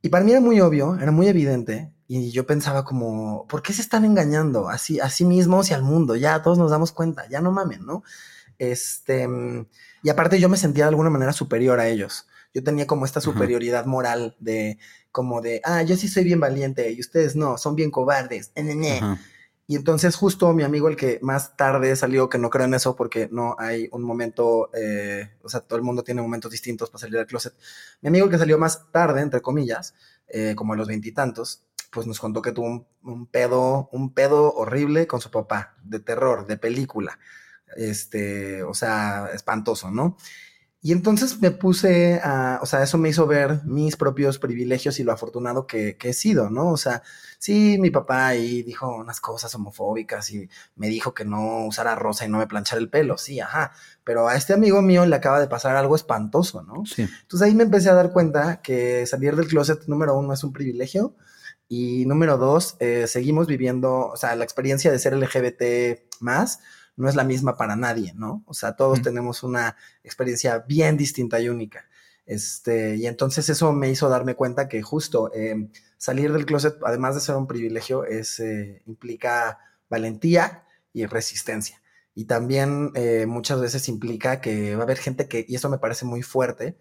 [0.00, 3.74] Y para mí era muy obvio, era muy evidente, y yo pensaba como, ¿por qué
[3.74, 6.16] se están engañando así a sí mismos y al mundo?
[6.16, 8.02] Ya todos nos damos cuenta, ya no mamen, ¿no?
[8.58, 9.28] Este,
[10.02, 12.26] y aparte yo me sentía de alguna manera superior a ellos.
[12.54, 14.78] Yo tenía como esta superioridad moral de,
[15.12, 18.52] como de, ah, yo sí soy bien valiente y ustedes no, son bien cobardes.
[19.68, 22.94] Y entonces justo mi amigo, el que más tarde salió, que no creo en eso
[22.94, 27.00] porque no hay un momento, eh, o sea, todo el mundo tiene momentos distintos para
[27.00, 27.52] salir del closet.
[28.00, 29.94] Mi amigo el que salió más tarde, entre comillas,
[30.28, 34.54] eh, como a los veintitantos, pues nos contó que tuvo un, un, pedo, un pedo
[34.54, 37.18] horrible con su papá, de terror, de película
[37.76, 40.16] este, o sea, espantoso, ¿no?
[40.86, 45.02] Y entonces me puse a, o sea, eso me hizo ver mis propios privilegios y
[45.02, 46.70] lo afortunado que, he sido, ¿no?
[46.70, 47.02] O sea,
[47.38, 52.24] sí, mi papá ahí dijo unas cosas homofóbicas y me dijo que no usara rosa
[52.24, 53.72] y no me planchara el pelo, sí, ajá,
[54.04, 56.86] pero a este amigo mío le acaba de pasar algo espantoso, ¿no?
[56.86, 57.02] Sí.
[57.22, 60.52] Entonces ahí me empecé a dar cuenta que salir del closet, número uno, es un
[60.52, 61.16] privilegio
[61.68, 66.60] y número dos, eh, seguimos viviendo, o sea, la experiencia de ser LGBT más
[66.96, 68.42] no es la misma para nadie, ¿no?
[68.46, 71.86] O sea, todos tenemos una experiencia bien distinta y única.
[72.26, 77.14] Este, y entonces eso me hizo darme cuenta que justo em, salir del closet, además
[77.14, 81.80] de ser un privilegio, es, eh, implica valentía y resistencia.
[82.14, 85.78] Y también eh, muchas veces implica que va a haber gente que, y eso me
[85.78, 86.76] parece muy fuerte,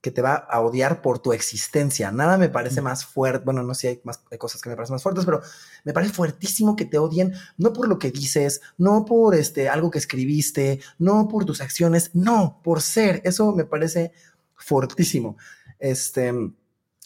[0.00, 2.10] que te va a odiar por tu existencia.
[2.10, 4.94] Nada me parece más fuerte, bueno, no sé si hay más cosas que me parecen
[4.94, 5.42] más fuertes, pero
[5.84, 9.90] me parece fuertísimo que te odien, no por lo que dices, no por este, algo
[9.90, 13.20] que escribiste, no por tus acciones, no, por ser.
[13.24, 14.12] Eso me parece
[14.54, 15.36] fuertísimo.
[15.78, 16.32] Este,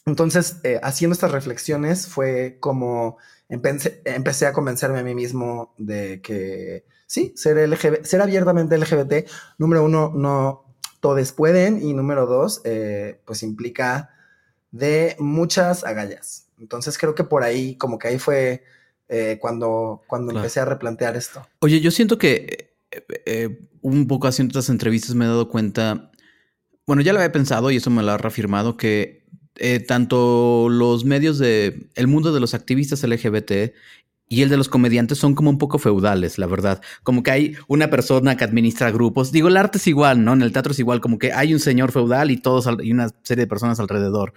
[0.07, 3.17] entonces, eh, haciendo estas reflexiones fue como
[3.49, 9.29] empecé, empecé, a convencerme a mí mismo de que sí, ser, LGBT, ser abiertamente LGBT,
[9.59, 10.64] número uno, no,
[11.05, 14.09] todos pueden y número dos, eh, pues implica
[14.71, 16.47] de muchas agallas.
[16.59, 18.65] Entonces creo que por ahí, como que ahí fue
[19.11, 21.47] eh, cuando, cuando empecé a replantear esto.
[21.59, 26.11] Oye, yo siento que eh, un poco haciendo estas entrevistas me he dado cuenta,
[26.87, 29.27] bueno, ya lo había pensado y eso me lo ha reafirmado, que
[29.87, 33.75] tanto los medios de el mundo de los activistas LGBT
[34.35, 36.83] y el de los comediantes son como un poco feudales, la verdad.
[37.05, 39.31] Como que hay una persona que administra grupos.
[39.31, 40.33] Digo, el arte es igual, ¿no?
[40.33, 43.11] En el teatro es igual, como que hay un señor feudal y todos y una
[43.23, 44.35] serie de personas alrededor.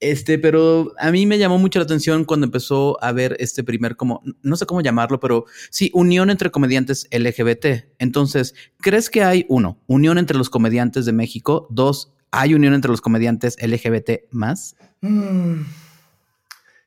[0.00, 3.96] Este, pero a mí me llamó mucho la atención cuando empezó a ver este primer
[3.96, 7.92] como, no sé cómo llamarlo, pero sí, unión entre comediantes LGBT.
[7.98, 11.66] Entonces, ¿crees que hay, uno, unión entre los comediantes de México?
[11.68, 14.74] Dos, ¿hay unión entre los comediantes LGBT más?
[15.02, 15.64] Mm,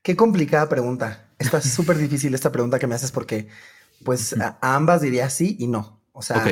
[0.01, 1.27] qué complicada pregunta.
[1.41, 3.47] Está súper difícil esta pregunta que me haces porque,
[4.03, 6.01] pues, a, ambas diría sí y no.
[6.13, 6.45] O sea,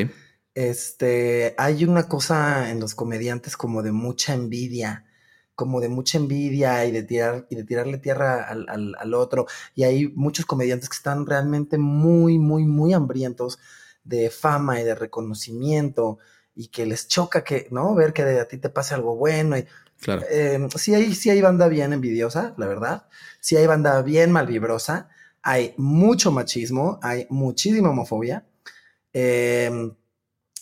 [0.55, 5.05] este, hay una cosa en los comediantes como de mucha envidia,
[5.55, 9.45] como de mucha envidia y de tirar y de tirarle tierra al, al, otro.
[9.75, 13.59] Y hay muchos comediantes que están realmente muy, muy, muy hambrientos
[14.03, 16.17] de fama y de reconocimiento
[16.55, 17.93] y que les choca que, ¿no?
[17.95, 19.65] Ver que a ti te pase algo bueno y
[20.01, 20.23] Claro.
[20.29, 23.07] Em, sí, hay, sí hay banda bien envidiosa, la verdad.
[23.39, 25.09] Sí hay banda bien malvibrosa.
[25.41, 28.45] Hay mucho machismo, hay muchísima homofobia.
[29.13, 29.93] Em,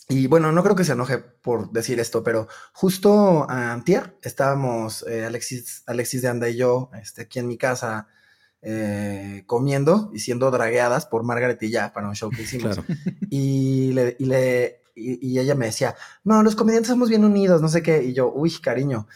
[0.08, 5.26] y bueno, no creo que se enoje por decir esto, pero justo antier estábamos eh,
[5.26, 8.08] Alexis, Alexis de Anda y yo este, aquí en mi casa
[8.62, 12.80] eh, comiendo y siendo dragueadas por Margaret y ya para un show que hicimos.
[13.30, 17.68] Y, le, y, le, y, ella me decía, no, los comediantes somos bien unidos, no
[17.68, 18.02] sé qué.
[18.02, 19.06] Y yo, uy, cariño,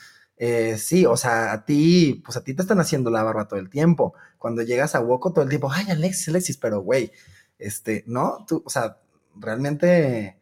[0.44, 3.60] eh, sí, o sea, a ti, pues a ti te están haciendo la barba todo
[3.60, 4.14] el tiempo.
[4.38, 7.12] Cuando llegas a Woco todo el tiempo, ay, Alexis, Alexis, pero güey,
[7.60, 8.44] este, ¿no?
[8.48, 8.98] Tú, o sea,
[9.36, 10.40] realmente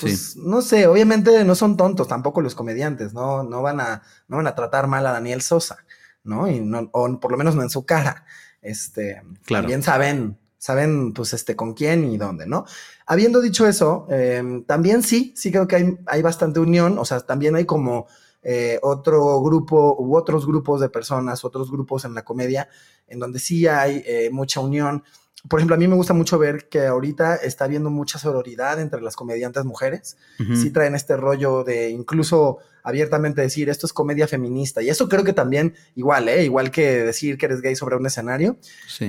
[0.00, 4.38] pues, no sé, obviamente no son tontos tampoco los comediantes, no, no van a, no
[4.38, 5.76] van a tratar mal a Daniel Sosa,
[6.24, 6.48] ¿no?
[6.48, 8.24] Y no, o por lo menos no en su cara.
[8.62, 9.64] Este, claro.
[9.64, 12.64] también saben, saben, pues, este, con quién y dónde, ¿no?
[13.04, 17.20] Habiendo dicho eso, em, también sí, sí creo que hay, hay bastante unión, o sea,
[17.20, 18.06] también hay como
[18.50, 22.70] eh, otro grupo u otros grupos de personas, otros grupos en la comedia,
[23.06, 25.04] en donde sí hay eh, mucha unión
[25.48, 29.00] por ejemplo, a mí me gusta mucho ver que ahorita está habiendo mucha sororidad entre
[29.00, 30.16] las comediantes mujeres.
[30.36, 34.82] Sí traen este rollo de incluso abiertamente decir esto es comedia feminista.
[34.82, 36.42] Y eso creo que también, igual, ¿eh?
[36.42, 38.58] igual que decir que eres gay sobre un escenario,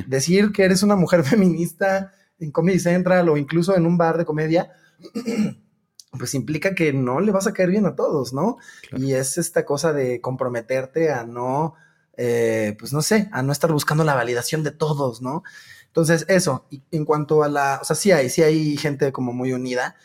[0.05, 4.25] decir que eres una mujer feminista en Comedy Central o incluso en un bar de
[4.25, 4.71] comedia,
[6.17, 8.57] pues implica que no le vas a caer bien a todos, ¿no?
[8.97, 11.75] Y es esta cosa de comprometerte a no,
[12.17, 15.43] eh, pues no sé, a no estar buscando la validación de todos, ¿no?
[15.87, 19.33] Entonces, eso, y en cuanto a la, o sea, sí hay, sí hay gente como
[19.33, 19.95] muy unida.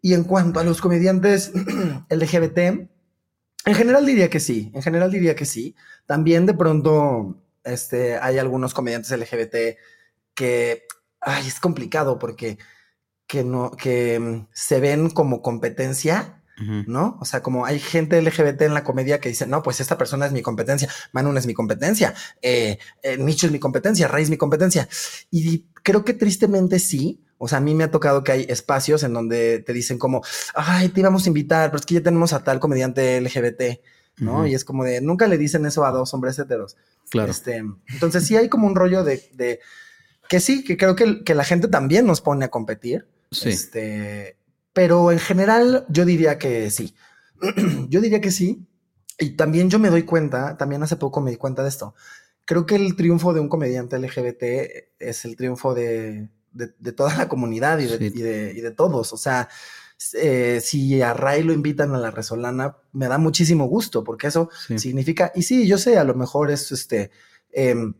[0.00, 1.52] Y en cuanto a los comediantes
[2.10, 5.74] LGBT, en general diría que sí, en general diría que sí.
[6.06, 9.78] También de pronto, este, hay algunos comediantes LGBT
[10.34, 10.84] que,
[11.20, 12.58] ay, es complicado porque
[13.28, 16.38] que no, que mm, se ven como competencia
[16.86, 17.16] ¿no?
[17.20, 20.26] O sea, como hay gente LGBT en la comedia que dice, no, pues esta persona
[20.26, 24.30] es mi competencia, Manon es mi competencia, eh, eh, Nicho es mi competencia, Rey es
[24.30, 24.88] mi competencia.
[25.30, 27.24] Y creo que tristemente sí.
[27.40, 30.22] O sea, a mí me ha tocado que hay espacios en donde te dicen como,
[30.54, 33.80] ay, te íbamos a invitar, pero es que ya tenemos a tal comediante LGBT,
[34.16, 34.44] ¿no?
[34.44, 36.76] Y es como de, nunca le dicen eso a dos hombres heteros.
[37.10, 37.30] Claro.
[37.30, 37.62] Este,
[37.92, 39.60] entonces sí hay como un rollo de, de
[40.28, 43.06] que sí, que creo que, que, la gente también nos pone a competir.
[43.30, 43.50] Sí.
[43.50, 44.38] Este,
[44.72, 46.94] pero en general yo diría que sí.
[47.88, 48.66] yo diría que sí.
[49.18, 51.94] Y también yo me doy cuenta, también hace poco me di cuenta de esto.
[52.44, 54.42] Creo que el triunfo de un comediante LGBT
[54.98, 59.12] es el triunfo de, de, toda la comunidad y de, y y de, todos.
[59.12, 59.48] O sea,
[60.14, 64.48] eh, si a Ray lo invitan a la Resolana, me da muchísimo gusto, porque eso
[64.76, 67.10] significa, y sí, yo sé, a lo mejor es este.
[67.50, 67.94] Em,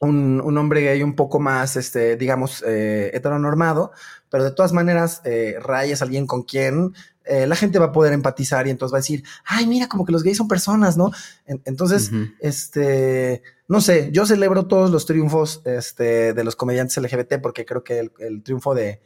[0.00, 3.92] un, un, hombre gay un poco más, este, digamos, eh, heteronormado,
[4.30, 7.92] pero de todas maneras, eh, Ray es alguien con quien eh, la gente va a
[7.92, 10.96] poder empatizar y entonces va a decir, ay, mira, como que los gays son personas,
[10.96, 11.12] ¿no?
[11.46, 12.10] entonces,
[12.40, 17.84] este, no sé, yo celebro todos los triunfos este, de los comediantes LGBT porque creo
[17.84, 19.02] que el, triunfo de,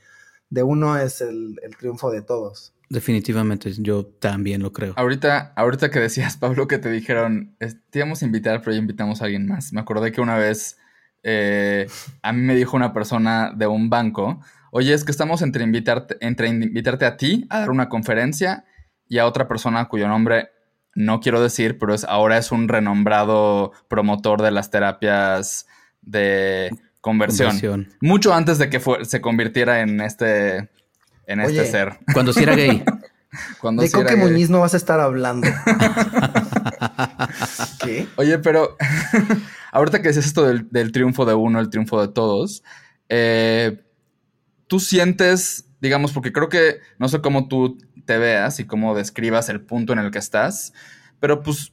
[0.49, 2.73] de, uno es el, el triunfo de todos.
[2.89, 4.93] Definitivamente, yo también lo creo.
[4.97, 9.21] Ahorita, ahorita que decías, Pablo, que te dijeron, te íbamos a invitar, pero ya invitamos
[9.21, 9.73] a alguien más.
[9.73, 10.79] Me acordé que una vez
[11.25, 11.89] eh,
[12.23, 16.19] a mí me dijo una persona de un banco, oye, es que estamos entre invitarte,
[16.21, 18.65] entre invitarte a ti a dar una conferencia
[19.09, 20.51] y a otra persona cuyo nombre
[20.95, 25.67] no quiero decir, pero es, ahora es un renombrado promotor de las terapias
[26.03, 27.89] de conversión.
[28.01, 30.71] Mucho antes de que se convirtiera en este,
[31.27, 31.99] en este ser.
[32.13, 32.85] Cuando sí era gay.
[33.61, 35.49] Cuando de Coque Muñiz no vas a estar hablando.
[38.17, 38.77] Oye, pero
[39.73, 42.63] ahorita que dices esto del, triunfo de uno, el triunfo de todos,
[43.09, 43.83] eh,
[44.67, 49.49] tú sientes, digamos, porque creo que no sé cómo tú te veas y cómo describas
[49.49, 50.73] el punto en el que estás,
[51.21, 51.73] pero pues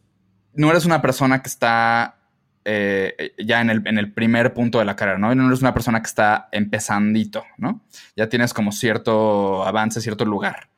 [0.54, 2.18] no eres una persona que está
[2.64, 5.34] eh, ya en el, en el, primer punto de la carrera, ¿no?
[5.34, 7.82] No eres una persona que está empezandito, ¿no?
[8.16, 10.70] Ya tienes como cierto avance, cierto lugar.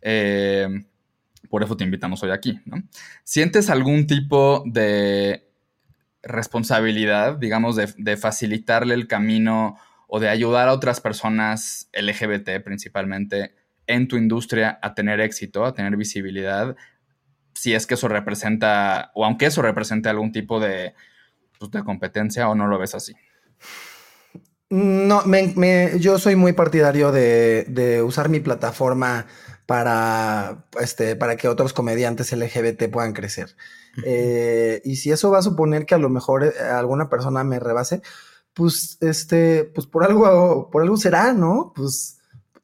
[0.00, 0.84] Eh,
[1.48, 2.82] por eso te invitamos hoy aquí, ¿no?
[3.24, 5.48] ¿Sientes algún tipo de
[6.22, 13.54] responsabilidad, digamos, de, facilitarle el camino o de ayudar a otras personas LGBT principalmente
[13.86, 16.76] en tu industria a tener éxito, a tener visibilidad,
[17.54, 20.94] si es que eso representa, o aunque eso represente algún tipo de,
[21.58, 23.14] pues, de competencia o no lo ves así?
[24.70, 25.22] No,
[25.98, 29.26] yo soy muy partidario de, de usar mi plataforma
[29.68, 33.54] para, este, para que otros comediantes LGBT puedan crecer.
[34.02, 37.60] Eh, y si eso va a suponer que a lo mejor eh, alguna persona me
[37.60, 38.00] rebase,
[38.54, 41.74] pues, este, pues por algo, por algo será, ¿no?
[41.76, 42.18] Pues,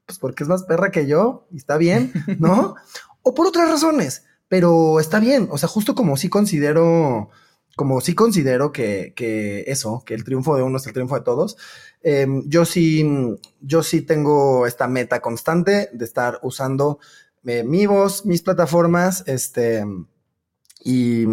[0.07, 2.75] pues porque es más perra que yo y está bien, ¿no?
[3.23, 5.49] o por otras razones, pero está bien.
[5.51, 7.29] O sea, justo como sí considero,
[7.77, 11.23] como sí considero que, que eso, que el triunfo de uno es el triunfo de
[11.23, 11.57] todos,
[12.05, 13.03] Em, yo sí,
[13.63, 16.99] yo sí tengo esta meta constante de estar usando
[17.47, 19.87] eh, mi voz, mis plataformas, este,
[20.85, 21.25] y,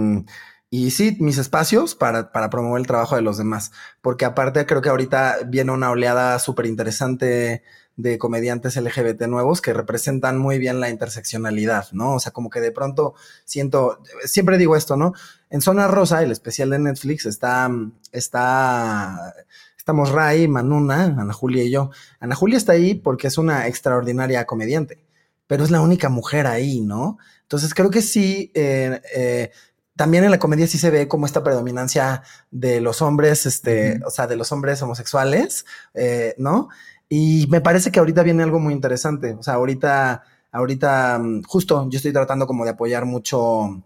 [0.70, 3.74] y sí, mis espacios para, para, promover el trabajo de los demás.
[4.02, 7.64] Porque aparte creo que ahorita viene una oleada súper interesante
[8.02, 12.16] de comediantes LGBT nuevos que representan muy bien la interseccionalidad, ¿no?
[12.16, 13.14] O sea, como que de pronto
[13.46, 15.14] siento, siempre digo esto, ¿no?
[15.50, 17.70] En Zona Rosa, el especial de Netflix, está,
[18.12, 19.34] está
[19.82, 21.90] Estamos Ray, Manuna, Ana Julia y yo.
[22.20, 25.04] Ana Julia está ahí porque es una extraordinaria comediante.
[25.48, 27.18] pero es la única mujer ahí, ¿no?
[27.42, 29.52] Entonces creo que sí, eh, eh,
[29.96, 34.12] también en la comedia sí se ve como esta predominancia de los hombres, este, o
[34.12, 36.70] sea, de los hombres homosexuales, eh, ¿no?
[37.13, 39.34] Y me parece que ahorita viene algo muy interesante.
[39.34, 43.84] O sea, ahorita, ahorita, mm, justo yo estoy tratando como de apoyar mucho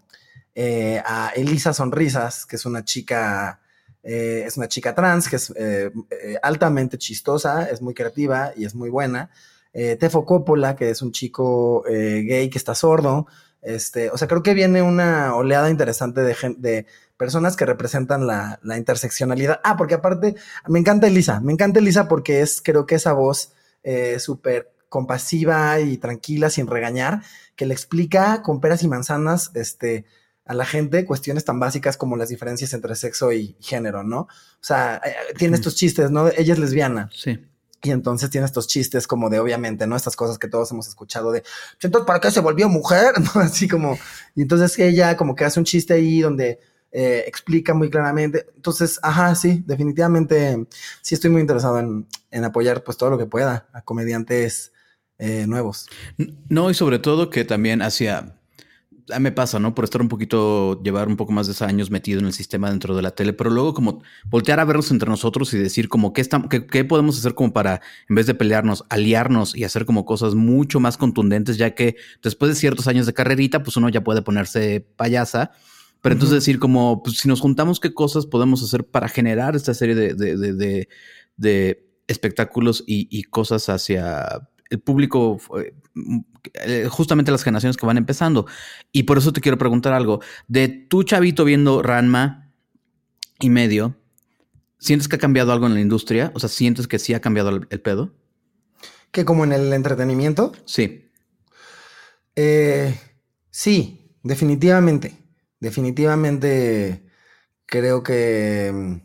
[0.54, 3.62] eh, a Elisa Sonrisas, que es una chica,
[4.04, 5.52] eh, es una chica trans, que es
[6.44, 9.32] altamente chistosa, es muy creativa y es muy buena.
[9.74, 13.26] Tefo Coppola, que es un chico gay que está sordo,
[13.66, 16.86] este, o sea, creo que viene una oleada interesante de, de
[17.18, 19.60] personas que representan la, interseccionalidad.
[19.64, 20.36] Ah, porque aparte,
[20.68, 25.80] me encanta Elisa, me encanta Elisa porque es, creo que esa voz eh, súper compasiva
[25.80, 27.22] y tranquila, sin regañar,
[27.56, 30.06] que le explica con peras y manzanas, este,
[30.46, 34.20] a la gente cuestiones tan básicas como las diferencias entre sexo y género, ¿no?
[34.22, 36.28] O sea, eh, tiene estos chistes, ¿no?
[36.28, 37.10] Ella es lesbiana.
[37.14, 37.40] Sí.
[37.86, 39.96] Y entonces tiene estos chistes como de, obviamente, ¿no?
[39.96, 41.44] Estas cosas que todos hemos escuchado de,
[41.80, 43.14] entonces, ¿para qué se volvió mujer?
[43.36, 43.42] ¿No?
[43.42, 43.98] Así como,
[44.34, 46.60] y entonces ella como que hace un chiste ahí donde
[46.92, 48.48] eh, explica muy claramente.
[48.56, 50.66] Entonces, ajá, sí, definitivamente
[51.02, 52.08] sí estoy muy interesado en,
[52.44, 54.74] apoyar pues todo lo que pueda a comediantes
[55.20, 55.88] eh, nuevos.
[56.50, 58.36] No, y sobre todo que también hacia
[59.20, 59.76] me pasa, ¿no?
[59.76, 62.96] Por estar un poquito, llevar un poco más de años metido en el sistema dentro
[62.96, 66.22] de la tele, pero luego como voltear a vernos entre nosotros y decir como qué,
[66.22, 70.36] estamos, qué, podemos hacer como para, en vez de pelearnos, aliarnos y hacer como cosas
[70.36, 74.22] mucho más contundentes, ya que después de ciertos años de carrerita, pues uno ya puede
[74.22, 75.52] ponerse payasa.
[76.02, 79.74] Pero entonces decir como, pues si nos juntamos, ¿qué cosas podemos hacer para generar esta
[79.74, 80.88] serie de, de,
[81.38, 85.40] de, espectáculos y, y cosas hacia el público,
[86.54, 88.46] eh, justamente las generaciones que van empezando.
[88.92, 90.22] Y por eso te quiero preguntar algo.
[90.48, 92.52] De tu chavito viendo Ranma
[93.40, 93.96] y medio,
[94.80, 96.32] ¿sientes que ha cambiado algo en la industria?
[96.34, 98.14] O sea, ¿sientes que sí ha cambiado el, pedo?
[99.12, 100.54] ¿Que como en el entretenimiento?
[100.66, 101.10] Sí.
[102.36, 103.00] Eh,
[103.50, 105.18] sí, definitivamente.
[105.60, 107.06] Definitivamente
[107.66, 108.96] creo que mm,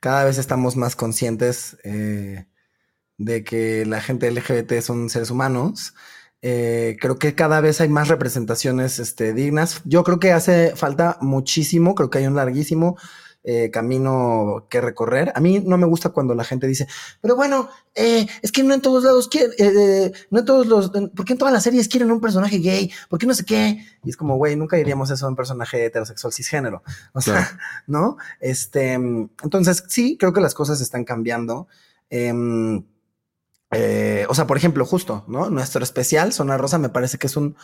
[0.00, 2.46] cada vez estamos más conscientes eh,
[3.18, 5.94] de que la gente LGBT son seres humanos.
[6.42, 9.80] Eh, creo que cada vez hay más representaciones este, dignas.
[9.84, 12.96] Yo creo que hace falta muchísimo, creo que hay un larguísimo
[13.42, 15.32] eh, camino que recorrer.
[15.34, 16.86] A mí no me gusta cuando la gente dice,
[17.20, 19.52] pero bueno, eh, es que no en todos lados quieren,
[20.30, 22.92] no en todos los, ¿por qué en todas las series quieren un personaje gay?
[23.08, 23.84] ¿Por qué no sé qué?
[24.04, 26.82] Y es como, güey, nunca diríamos eso a un personaje heterosexual cisgénero.
[27.14, 28.18] O sea, ¿no?
[28.40, 31.66] Este, entonces sí, creo que las cosas están cambiando.
[33.78, 35.50] Eh, o sea, por ejemplo, justo, ¿no?
[35.50, 37.56] Nuestro especial, Zona Rosa, me parece que es un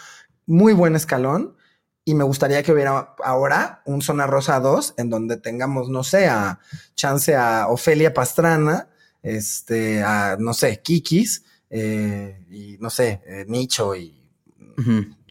[0.46, 1.56] muy buen escalón
[2.04, 6.26] y me gustaría que hubiera ahora un Zona Rosa 2 en donde tengamos, no sé,
[6.28, 6.58] a
[6.94, 8.88] chance a Ofelia Pastrana,
[9.22, 14.20] este, a, no sé, Kikis, eh, y no sé, eh, Nicho y,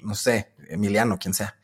[0.02, 1.61] no sé, Emiliano, quien sea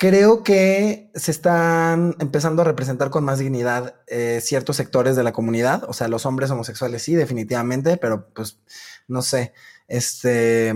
[0.00, 5.32] creo que se están empezando a representar con más dignidad eh, ciertos sectores de la
[5.32, 5.84] comunidad.
[5.88, 8.58] O sea, los hombres homosexuales sí, definitivamente, pero pues
[9.08, 9.52] no sé.
[9.88, 10.72] Este,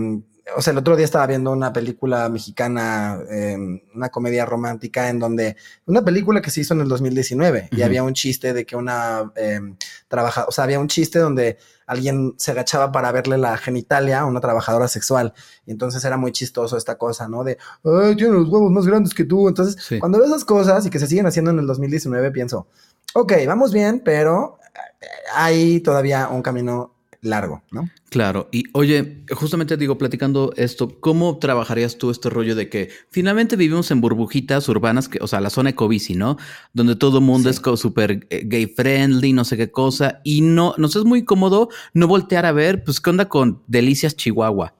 [0.55, 5.19] o sea, el otro día estaba viendo una película mexicana, em, una comedia romántica, en
[5.19, 5.55] donde,
[5.85, 9.31] una película que se hizo en el 2019 y había un chiste de que una
[9.35, 9.59] eh,
[10.07, 14.25] trabaja, o sea, había un chiste donde alguien se agachaba para verle la genitalia a
[14.25, 15.33] una trabajadora sexual.
[15.65, 17.43] Y entonces era muy chistoso esta cosa, ¿no?
[17.43, 19.47] De, ay, tiene los huevos más grandes que tú.
[19.47, 22.67] Entonces, cuando veo esas cosas y que se siguen haciendo en el 2019, pienso,
[23.13, 24.59] ok, vamos bien, pero
[25.01, 26.94] eh, hay todavía un camino
[27.25, 27.89] largo, ¿no?
[28.09, 33.55] Claro, y oye, justamente digo, platicando esto, ¿cómo trabajarías tú este rollo de que finalmente
[33.55, 36.37] vivimos en burbujitas urbanas, que, o sea, la zona ecobici, ¿no?
[36.73, 40.75] Donde todo el mundo es súper eh, gay friendly, no sé qué cosa, y no,
[40.77, 44.73] nos es muy cómodo no voltear a ver, pues, ¿qué onda con Delicias Chihuahua?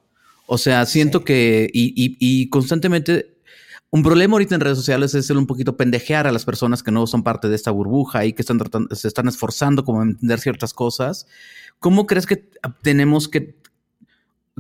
[0.48, 3.35] O sea, siento que, y, y, y constantemente
[3.96, 6.92] un problema ahorita en redes sociales es el un poquito pendejear a las personas que
[6.92, 10.04] no son parte de esta burbuja y que están tratando, se están esforzando como a
[10.04, 11.28] entender ciertas cosas.
[11.80, 12.50] ¿Cómo crees que
[12.82, 13.56] tenemos que,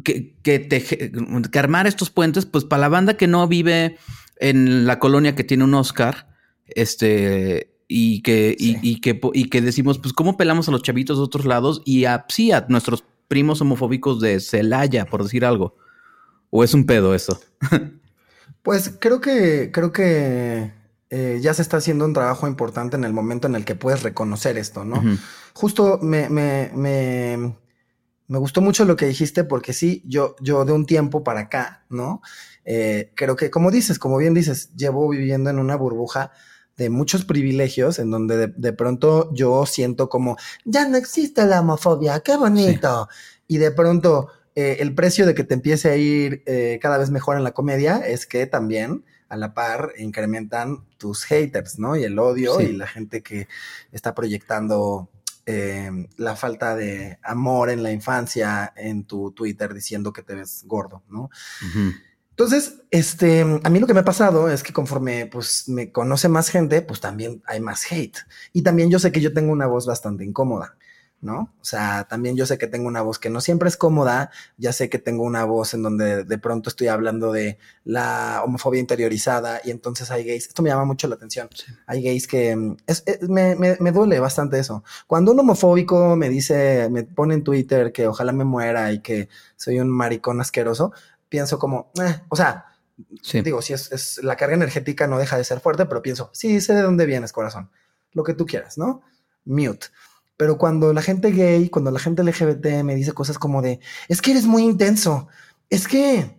[0.06, 2.46] que, que, armar estos puentes?
[2.46, 3.98] Pues para la banda que no vive
[4.38, 6.30] en la colonia que tiene un Oscar,
[6.68, 11.26] este, y que, y, que, y que decimos, pues, ¿cómo pelamos a los chavitos de
[11.26, 11.82] otros lados?
[11.84, 15.76] Y a, sí, a nuestros primos homofóbicos de Celaya, por decir algo.
[16.52, 17.38] ¿O es un pedo eso?
[18.66, 20.74] Pues creo que, creo que
[21.12, 24.02] eh, ya se está haciendo un trabajo importante en el momento en el que puedes
[24.02, 25.04] reconocer esto, ¿no?
[25.54, 27.56] Justo me, me, me,
[28.28, 31.86] me, gustó mucho lo que dijiste porque sí, yo, yo de un tiempo para acá,
[31.90, 32.24] ¿no?
[32.66, 36.32] Eh, creo que, como dices, como bien dices, llevo viviendo en una burbuja
[36.76, 42.20] de muchos privilegios en donde de, pronto yo siento como, ya no existe la homofobia,
[42.22, 43.10] qué bonito.
[43.48, 47.12] Y de pronto eh, el precio de que te empiece a ir eh, cada vez
[47.12, 51.96] mejor en la comedia es que también a la par incrementan tus haters, ¿no?
[51.96, 52.66] Y el odio Sí.
[52.68, 53.48] y la gente que
[53.92, 55.10] está proyectando
[55.48, 60.64] eh, la falta de amor en la infancia en tu Twitter diciendo que te ves
[60.66, 61.30] gordo, ¿no?
[62.32, 66.28] Entonces, este, a mí lo que me ha pasado es que conforme pues me conoce
[66.30, 68.18] más gente, pues también hay más hate.
[68.54, 70.76] Y también yo sé que yo tengo una voz bastante incómoda,
[71.22, 71.54] ¿no?
[71.60, 74.72] O sea, también yo sé que tengo una voz que no siempre es cómoda, ya
[74.74, 79.60] sé que tengo una voz en donde de pronto estoy hablando de la homofobia interiorizada
[79.64, 81.66] y entonces hay gays, esto me llama mucho la atención, Sí.
[81.88, 84.84] hay gays que mm, es, es- me, me- me duele bastante eso.
[85.08, 89.30] Cuando un homofóbico me dice, me pone en Twitter que ojalá me muera y que
[89.56, 90.92] soy un maricón asqueroso,
[91.30, 92.66] pienso como, eh, o sea,
[93.24, 93.42] Sí.
[93.42, 96.62] digo, si es, es- la carga energética no deja de ser fuerte, pero pienso, sí,
[96.62, 97.72] sé de dónde vienes, corazón.
[98.14, 99.02] Lo que tú quieras, ¿no?
[99.44, 99.88] Mute.
[100.38, 103.80] Pero cuando la gente gay, cuando la gente LGBT me dice cosas como de,
[104.10, 105.28] es que eres muy intenso,
[105.70, 106.38] es que,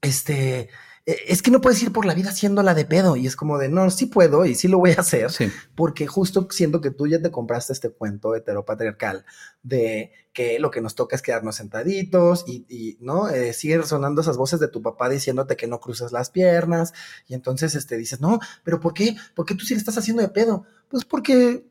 [0.00, 0.68] este,
[1.06, 3.16] eh, es que no puedes ir por la vida haciéndola de pedo.
[3.16, 5.50] Y es como de, no, sí puedo y sí lo voy a hacer Sí.
[5.74, 9.24] porque justo siento que tú ya te compraste este cuento heteropatriarcal
[9.64, 14.20] de que lo que nos toca es quedarnos sentaditos y, y, no Eh, siguen resonando
[14.22, 16.92] esas voces de tu papá diciéndote que no cruces las piernas
[17.28, 20.22] y entonces este dices no pero por qué por qué tú sí le estás haciendo
[20.22, 21.64] de pedo pues porque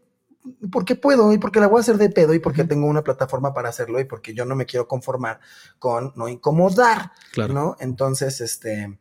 [0.72, 3.54] porque puedo y porque la voy a hacer de pedo y porque tengo una plataforma
[3.54, 5.40] para hacerlo y porque yo no me quiero conformar
[5.80, 7.54] con no incomodar Claro.
[7.54, 7.78] ¿no?
[7.80, 8.98] Entonces, este,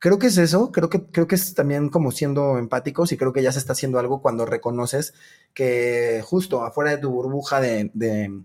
[0.00, 3.32] creo que es eso, creo que, creo que es también como siendo empáticos y creo
[3.32, 5.14] que ya se está haciendo algo cuando reconoces
[5.54, 8.40] que justo afuera de tu burbuja de, de,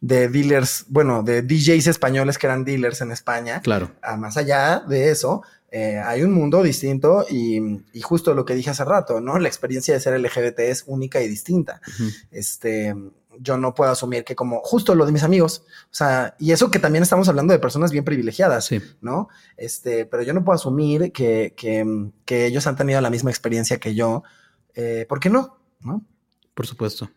[0.00, 3.90] de dealers, bueno, de DJs españoles que eran dealers en España, Claro.
[4.00, 7.58] a más allá de eso, eh, hay un mundo distinto y,
[7.94, 9.38] y justo lo que dije hace rato, ¿no?
[9.38, 11.80] La experiencia de ser LGBT es única y distinta
[12.30, 12.94] este,
[13.38, 16.70] yo no puedo asumir que como justo lo de mis amigos, o sea, y eso
[16.70, 18.80] que también estamos hablando de personas bien privilegiadas, Sí.
[19.00, 19.28] ¿no?
[19.56, 23.78] Este, pero yo no puedo asumir que, que, que ellos han tenido la misma experiencia
[23.78, 24.22] que yo,
[24.74, 25.58] eh, ¿por qué no?
[25.80, 26.04] ¿No?
[26.54, 27.10] Por supuesto.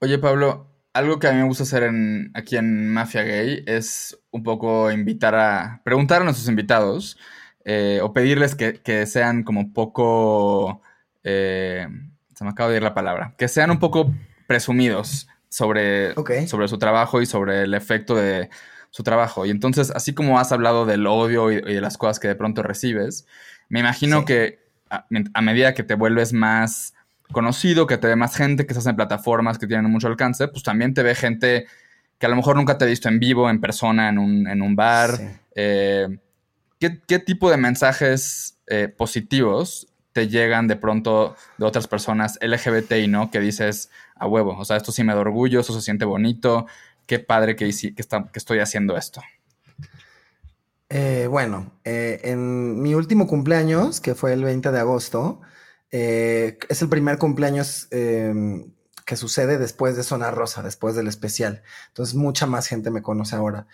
[0.00, 4.18] Oye, Pablo, algo que a mí me gusta hacer en, aquí en Mafia Gay es
[4.30, 5.80] un poco invitar a.
[5.84, 7.16] preguntar a nuestros invitados
[7.64, 10.82] eh, o pedirles que, que sean como poco.
[11.24, 11.86] eh,
[12.34, 13.34] se me acaba de ir la palabra.
[13.38, 14.12] Que sean un poco
[14.46, 16.14] presumidos sobre,
[16.46, 18.50] sobre su trabajo y sobre el efecto de
[18.90, 19.46] su trabajo.
[19.46, 22.34] Y entonces, así como has hablado del odio y, y de las cosas que de
[22.34, 23.26] pronto recibes,
[23.68, 24.24] me imagino Sí.
[24.26, 24.58] que
[24.90, 26.94] a, a medida que te vuelves más
[27.32, 30.62] conocido, que te ve más gente, que estás en plataformas que tienen mucho alcance, pues
[30.62, 31.66] también te ve gente
[32.18, 34.62] que a lo mejor nunca te ha visto en vivo, en persona, en un, en
[34.62, 35.16] un bar.
[35.16, 35.24] Sí.
[35.56, 36.18] Eh,
[36.78, 42.92] ¿qué, qué tipo de mensajes eh, positivos te llegan de pronto de otras personas LGBT
[42.92, 43.30] y no?
[43.30, 46.64] Que dices, a huevo, o sea, esto sí me da orgullo, esto se siente bonito,
[47.04, 49.20] qué padre que, que, está- que estoy haciendo esto.
[50.88, 55.42] Eh, bueno, eh, en mi último cumpleaños, que fue el 20 de agosto,
[55.90, 58.64] eh, es el primer cumpleaños eh,
[59.04, 61.62] que sucede después de Zona Rosa, después del especial.
[61.88, 63.66] Entonces, mucha más gente me conoce ahora.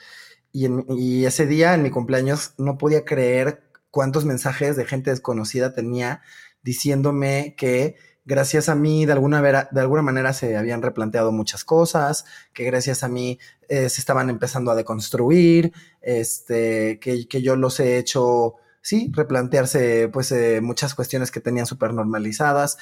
[0.50, 3.62] Y, en- y ese día, en mi cumpleaños, no podía creer
[3.92, 6.22] cuántos mensajes de gente desconocida tenía
[6.64, 11.64] diciéndome que gracias a mí, de alguna, vera- de alguna manera, se habían replanteado muchas
[11.64, 13.38] cosas, que gracias a mí
[13.68, 20.08] eh, se estaban empezando a deconstruir, este, que, que yo los he hecho, sí, replantearse
[20.08, 22.78] pues eh, muchas cuestiones que tenían súper normalizadas.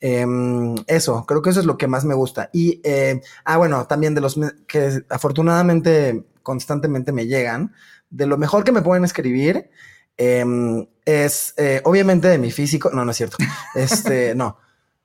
[0.00, 2.50] Em, eso, creo que eso es lo que más me gusta.
[2.52, 4.38] Y, eh, ah, bueno, también de los
[4.68, 7.72] que afortunadamente constantemente me llegan,
[8.10, 9.70] de lo mejor que me pueden escribir
[10.16, 13.36] em, es eh, obviamente de mi físico, no, no es cierto,
[13.74, 14.58] este, no.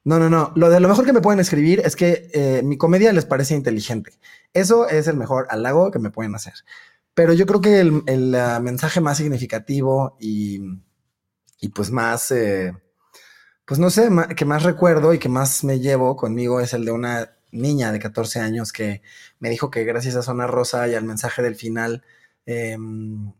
[0.06, 0.54] No, no, no.
[0.56, 3.54] Lo de lo mejor que me pueden escribir es que eh, mi comedia les parece
[3.54, 4.14] inteligente.
[4.54, 6.54] Eso es el mejor halago que me pueden hacer.
[7.14, 8.32] Pero yo creo que el, el,
[8.62, 10.62] mensaje más significativo y,
[11.60, 12.74] y pues más, eh,
[13.66, 16.86] pues no sé, ma- que más recuerdo y que más me llevo conmigo es el
[16.86, 19.02] de una niña de 14 años que
[19.40, 22.04] me dijo que gracias a Zona Rosa y al mensaje del final,
[22.46, 23.34] em,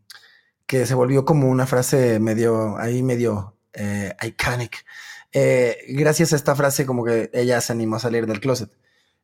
[0.70, 4.86] que se volvió como una frase medio, ahí medio eh, iconic.
[5.32, 8.70] Eh, gracias a esta frase como que ella se animó a salir del closet.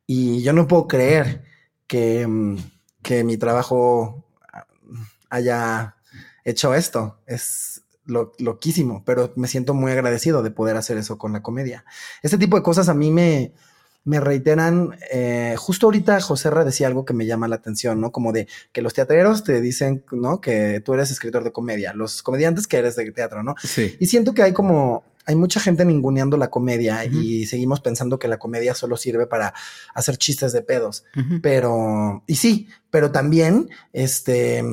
[0.05, 1.45] Y yo no puedo creer
[1.87, 2.57] que, mm,
[3.01, 4.25] que mi trabajo
[5.29, 5.95] haya
[6.43, 7.21] hecho esto.
[7.25, 11.85] Es lo, loquísimo, pero me siento muy agradecido de poder hacer eso con la comedia.
[12.23, 13.53] Este tipo de cosas a mí me,
[14.07, 14.97] me reiteran.
[15.11, 18.11] eh, justo ahorita José Ra decía algo que me llama la atención, ¿no?
[18.13, 20.39] Como de que los teatreros te dicen, ¿no?
[20.39, 23.55] Que tú eres escritor de comedia, los comediantes que eres de teatro, ¿no?
[23.61, 23.97] Sí.
[23.99, 28.29] Y siento que hay como, hay mucha gente ninguneando la comedia y seguimos pensando que
[28.29, 29.53] la comedia solo sirve para
[29.93, 31.03] hacer chistes de pedos.
[31.41, 34.63] Pero, y sí, pero también, este,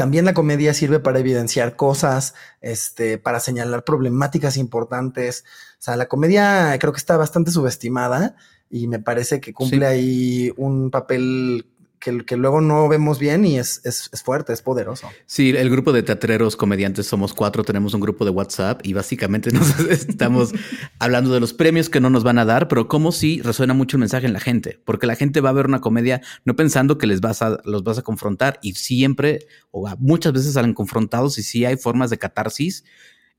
[0.00, 2.32] también la comedia sirve para evidenciar cosas,
[2.62, 5.44] este, para señalar problemáticas importantes.
[5.72, 8.34] O sea, la comedia creo que está bastante subestimada
[8.70, 11.66] y me parece que cumple ahí un papel
[12.00, 15.06] que, luego no vemos bien y es, es, fuerte, es poderoso.
[15.26, 19.50] Sí, el grupo de teatreros comediantes somos cuatro, tenemos un grupo de WhatsApp y básicamente
[19.52, 20.52] nos estamos
[20.98, 23.98] hablando de los premios que no nos van a dar, pero como si resuena mucho
[23.98, 26.96] el mensaje en la gente, porque la gente va a ver una comedia no pensando
[26.96, 31.36] que les vas a, los vas a confrontar y siempre o muchas veces salen confrontados
[31.36, 32.84] y sí hay formas de catarsis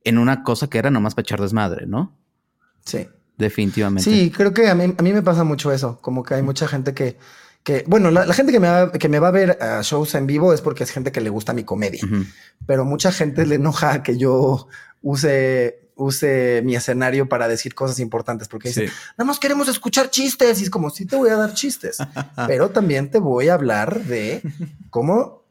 [0.04, 2.16] en una cosa que era nomás para echar desmadre, ¿no?
[2.86, 3.08] Sí.
[3.38, 4.04] Definitivamente.
[4.04, 6.68] Sí, creo que a mí, a mí me pasa mucho eso, como que hay mucha
[6.68, 7.18] gente que
[7.64, 10.26] que, bueno, la, gente que me, va, que me va a ver a shows en
[10.26, 12.02] vivo es porque es gente que le gusta mi comedia,
[12.66, 14.68] pero mucha gente le enoja que yo
[15.04, 18.86] use, use mi escenario para decir cosas importantes, porque dice,
[19.18, 21.98] nada más queremos escuchar chistes y es como, sí te voy a dar chistes,
[22.48, 24.42] pero también te voy a hablar de
[24.90, 25.44] cómo,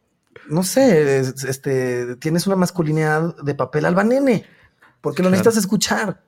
[0.48, 4.44] no sé, este, tienes una masculinidad de papel albanene,
[5.00, 6.22] porque lo necesitas escuchar.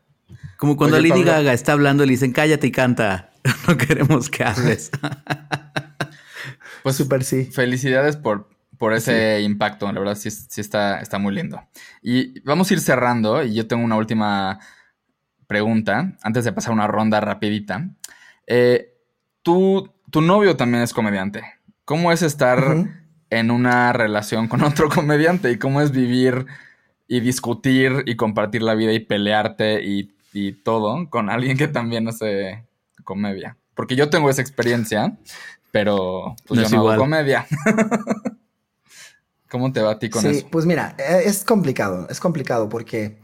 [0.56, 3.32] Como cuando Lady Gaga está hablando y le dicen, cállate y canta.
[3.68, 4.90] no queremos que hables.
[6.82, 7.44] pues súper sí.
[7.44, 9.90] Felicidades por, por ese impacto.
[9.92, 11.62] La verdad, sí, sí está, está muy lindo.
[12.02, 13.42] Y vamos a ir cerrando.
[13.42, 14.58] Y yo tengo una última
[15.46, 17.88] pregunta antes de pasar una ronda rapidita.
[18.46, 18.94] Eh,
[19.42, 21.42] tu novio también es comediante.
[21.84, 22.86] ¿Cómo es estar
[23.30, 25.50] en una relación con otro comediante?
[25.50, 26.46] ¿Y cómo es vivir
[27.12, 32.08] y discutir y compartir la vida y pelearte y, y todo con alguien que también
[32.08, 32.64] hace
[33.04, 33.58] comedia.
[33.74, 35.18] Porque yo tengo esa experiencia,
[35.72, 37.46] pero pues yo no hago comedia.
[39.50, 40.46] ¿Cómo te va a ti con eso?
[40.50, 43.18] Pues mira, e, es complicado, es complicado porque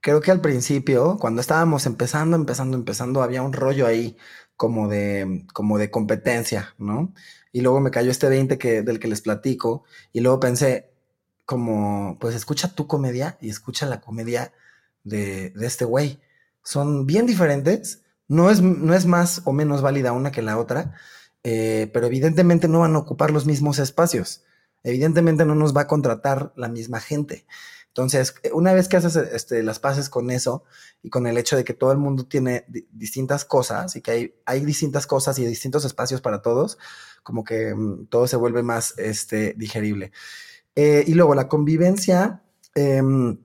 [0.00, 4.16] creo que al principio, cuando estábamos empezando, empezando, empezando, había un rollo ahí
[4.56, 7.14] como de, como de competencia, ¿no?
[7.52, 10.90] Y luego me cayó este 20 que, del que les platico y luego pensé
[11.44, 14.52] como, pues escucha tu comedia y escucha la comedia
[15.04, 16.20] de, de este güey.
[16.62, 20.94] Son bien diferentes, no es, no es más o menos válida una que la otra,
[21.44, 24.44] eh, pero evidentemente no van a ocupar los mismos espacios.
[24.82, 27.46] Evidentemente no nos va a contratar la misma gente.
[27.88, 30.64] Entonces, una vez que haces este, las paces con eso
[31.02, 34.34] y con el hecho de que todo el mundo tiene distintas cosas y que hay,
[34.46, 36.78] hay distintas cosas y distintos espacios para todos,
[37.22, 40.10] como que mm, todo se vuelve más este, digerible.
[40.74, 42.42] Eh, y luego la convivencia.
[42.74, 43.36] Em,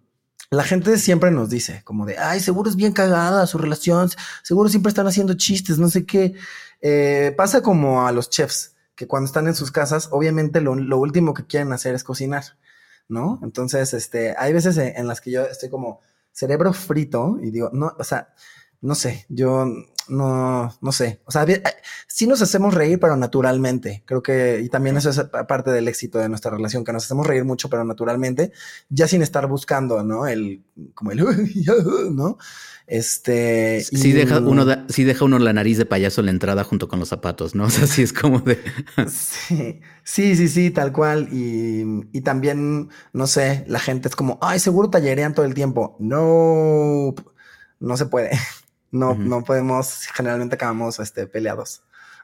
[0.50, 4.10] la gente siempre nos dice, como de, ay, seguro es bien cagada su relación,
[4.43, 6.36] seguro siempre están haciendo chistes, no sé qué.
[6.82, 11.34] Eh, pasa como a los chefs, que cuando están en sus casas, obviamente lo, último
[11.34, 12.43] que quieren hacer es cocinar,
[13.07, 13.39] ¿no?
[13.43, 16.01] Entonces, este, hay veces en las que yo estoy como
[16.32, 18.34] cerebro frito y digo, no, o sea,
[18.82, 19.65] no sé, yo
[20.09, 21.21] no, no sé.
[21.25, 21.45] O sea,
[22.07, 24.03] sí nos hacemos reír, pero naturalmente.
[24.05, 27.28] Creo que, y también eso es parte del éxito de nuestra relación, que nos hacemos
[27.28, 28.51] reír mucho, pero naturalmente,
[28.89, 30.28] ya sin estar buscando, ¿no?
[30.28, 30.63] El,
[30.93, 31.23] como el,
[32.15, 32.38] ¿no?
[32.88, 33.82] Este.
[33.82, 36.99] Sí, deja uno, sí deja uno la nariz de payaso en la entrada junto con
[36.99, 37.65] los zapatos, ¿no?
[37.67, 38.59] O sea, sí es como de.
[39.09, 41.28] sí, sí, sí, sí, tal cual.
[41.32, 45.97] Y, y también, no sé, la gente es como, ay, seguro tallerean todo el tiempo.
[45.99, 47.13] No,
[47.80, 48.32] no se puede.
[48.92, 51.82] No, no podemos, generalmente acabamos este, peleados.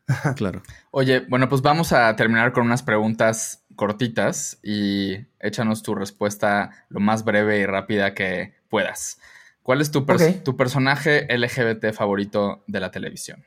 [0.36, 0.62] claro.
[0.92, 7.00] Oye, bueno, pues vamos a terminar con unas preguntas cortitas y échanos tu respuesta lo
[7.00, 9.20] más breve y rápida que puedas.
[9.62, 10.06] ¿Cuál es tu,
[10.44, 13.44] tu personaje LGBT favorito de la televisión?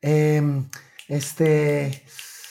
[0.00, 0.68] Em,
[1.08, 2.02] este.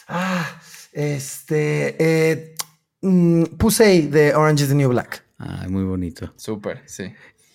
[0.07, 0.59] Ah,
[0.91, 1.95] este.
[1.99, 2.55] Eh,
[3.01, 5.23] mm, Pusey de Orange is the New Black.
[5.39, 6.31] Ah, muy bonito.
[6.35, 7.13] Súper, sí.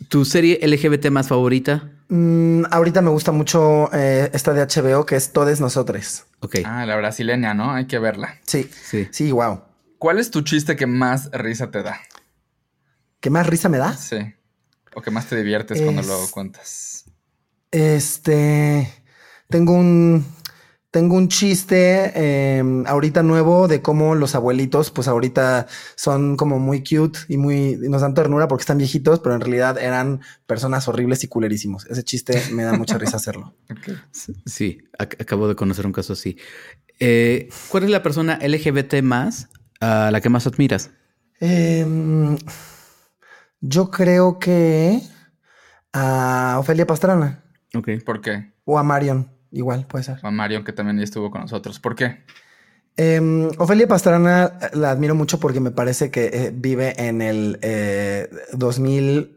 [0.08, 1.90] ¿Tu serie LGBT más favorita?
[2.08, 6.24] Mm, ahorita me gusta mucho eh, esta de HBO que es Todes Nosotros.
[6.40, 6.56] Ok.
[6.64, 7.72] Ah, la brasileña, ¿no?
[7.72, 8.38] Hay que verla.
[8.46, 9.62] Sí, sí, sí, wow.
[9.98, 12.00] ¿Cuál es tu chiste que más risa te da?
[13.20, 13.94] ¿Qué más risa me da?
[13.94, 14.34] Sí.
[14.94, 17.04] O que más te diviertes cuando lo cuentas.
[17.70, 18.90] Este.
[19.48, 20.24] Tengo un.
[20.90, 25.66] Tengo un chiste em, ahorita nuevo de cómo los abuelitos, pues ahorita
[25.96, 29.76] son como muy cute y muy nos dan ternura porque están viejitos, pero en realidad
[29.76, 31.84] eran personas horribles y culerísimos.
[31.86, 33.54] Ese chiste me da mucha risa hacerlo.
[34.46, 36.36] Sí, acabo de conocer un caso así.
[36.98, 39.48] Eh, ¿Cuál es la persona LGBT más
[39.80, 40.90] a la que más admiras?
[41.38, 42.36] Em,
[43.60, 45.00] yo creo que
[45.92, 47.44] a Ofelia Pastrana.
[47.74, 47.88] Ok.
[48.04, 48.52] ¿Por qué?
[48.64, 49.37] O a Marion.
[49.50, 50.18] Igual, puede ser.
[50.22, 51.80] A Marion, que también estuvo con nosotros.
[51.80, 52.24] ¿Por qué?
[52.96, 57.58] Em, Ofelia Pastrana eh, la admiro mucho porque me parece que eh, vive en el
[58.52, 59.34] 2000.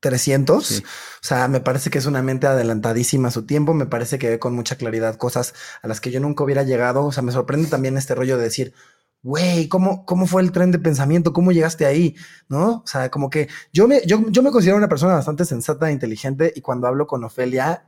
[0.00, 0.80] 300.
[0.80, 0.84] O
[1.20, 3.74] sea, me parece que es una mente adelantadísima a su tiempo.
[3.74, 7.04] Me parece que ve con mucha claridad cosas a las que yo nunca hubiera llegado.
[7.04, 8.74] O sea, me sorprende también este rollo de decir,
[9.22, 11.32] güey, ¿cómo, ¿cómo fue el tren de pensamiento?
[11.32, 12.14] ¿Cómo llegaste ahí?
[12.48, 12.82] ¿No?
[12.84, 15.92] O sea, como que yo me, yo, yo me considero una persona bastante sensata e
[15.92, 17.84] inteligente y cuando hablo con Ofelia,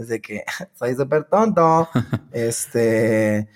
[0.00, 0.44] desde que
[0.78, 1.88] soy súper tonto,
[2.32, 3.48] este...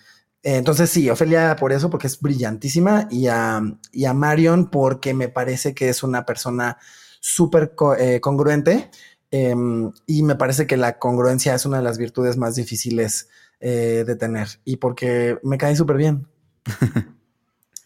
[0.47, 5.31] Entonces sí, Ofelia por eso, porque es brillantísima, y a, y a Marion porque me
[5.31, 6.77] parece que es una persona
[7.19, 8.91] súper eh, congruente
[9.31, 13.31] em, y me parece que la congruencia es una de las virtudes más difíciles
[13.61, 16.29] eh, de tener y porque me cae súper bien.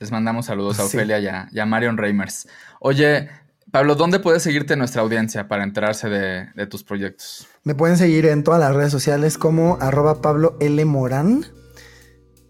[0.01, 2.49] Les mandamos saludos a Ofelia y, a, Marion Reimers.
[2.81, 3.29] Oye,
[3.71, 7.47] Pablo, ¿dónde puede seguirte nuestra audiencia para enterarse de, tus proyectos?
[7.65, 10.83] Me pueden seguir en todas las redes sociales como arroba Pablo L.
[10.85, 11.47] Morán.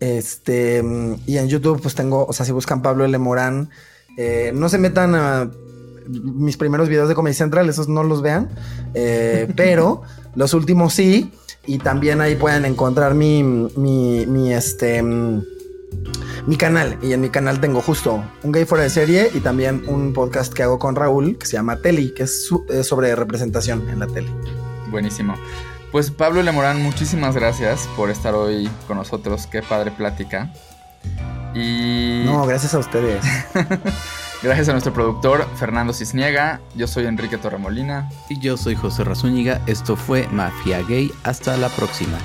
[0.00, 0.82] Este,
[1.26, 3.18] y en YouTube, pues tengo, o sea, si buscan Pablo L.
[3.18, 3.70] Morán,
[4.16, 5.50] eh, no se metan a
[6.08, 8.48] mis primeros videos de Comedy Central, esos no los vean,
[8.94, 10.02] eh, pero
[10.34, 11.32] los últimos sí,
[11.66, 15.02] y también ahí pueden encontrar mi, mi, mi, este,
[16.46, 19.84] mi canal, y en mi canal tengo justo un gay fuera de serie y también
[19.86, 22.48] un podcast que hago con Raúl que se llama Teli, que es,
[22.82, 24.28] sobre representación en la tele.
[24.90, 25.34] Buenísimo.
[25.92, 29.46] Pues Pablo Lemorán, muchísimas gracias por estar hoy con nosotros.
[29.46, 30.52] Qué padre plática.
[31.54, 32.22] Y.
[32.24, 33.24] No, gracias a ustedes.
[34.40, 36.60] Gracias a nuestro productor Fernando Cisniega.
[36.76, 38.08] Yo soy Enrique Torremolina.
[38.28, 39.60] Y yo soy José Razúñiga.
[39.66, 41.10] Esto fue Mafia Gay.
[41.24, 42.18] Hasta la próxima.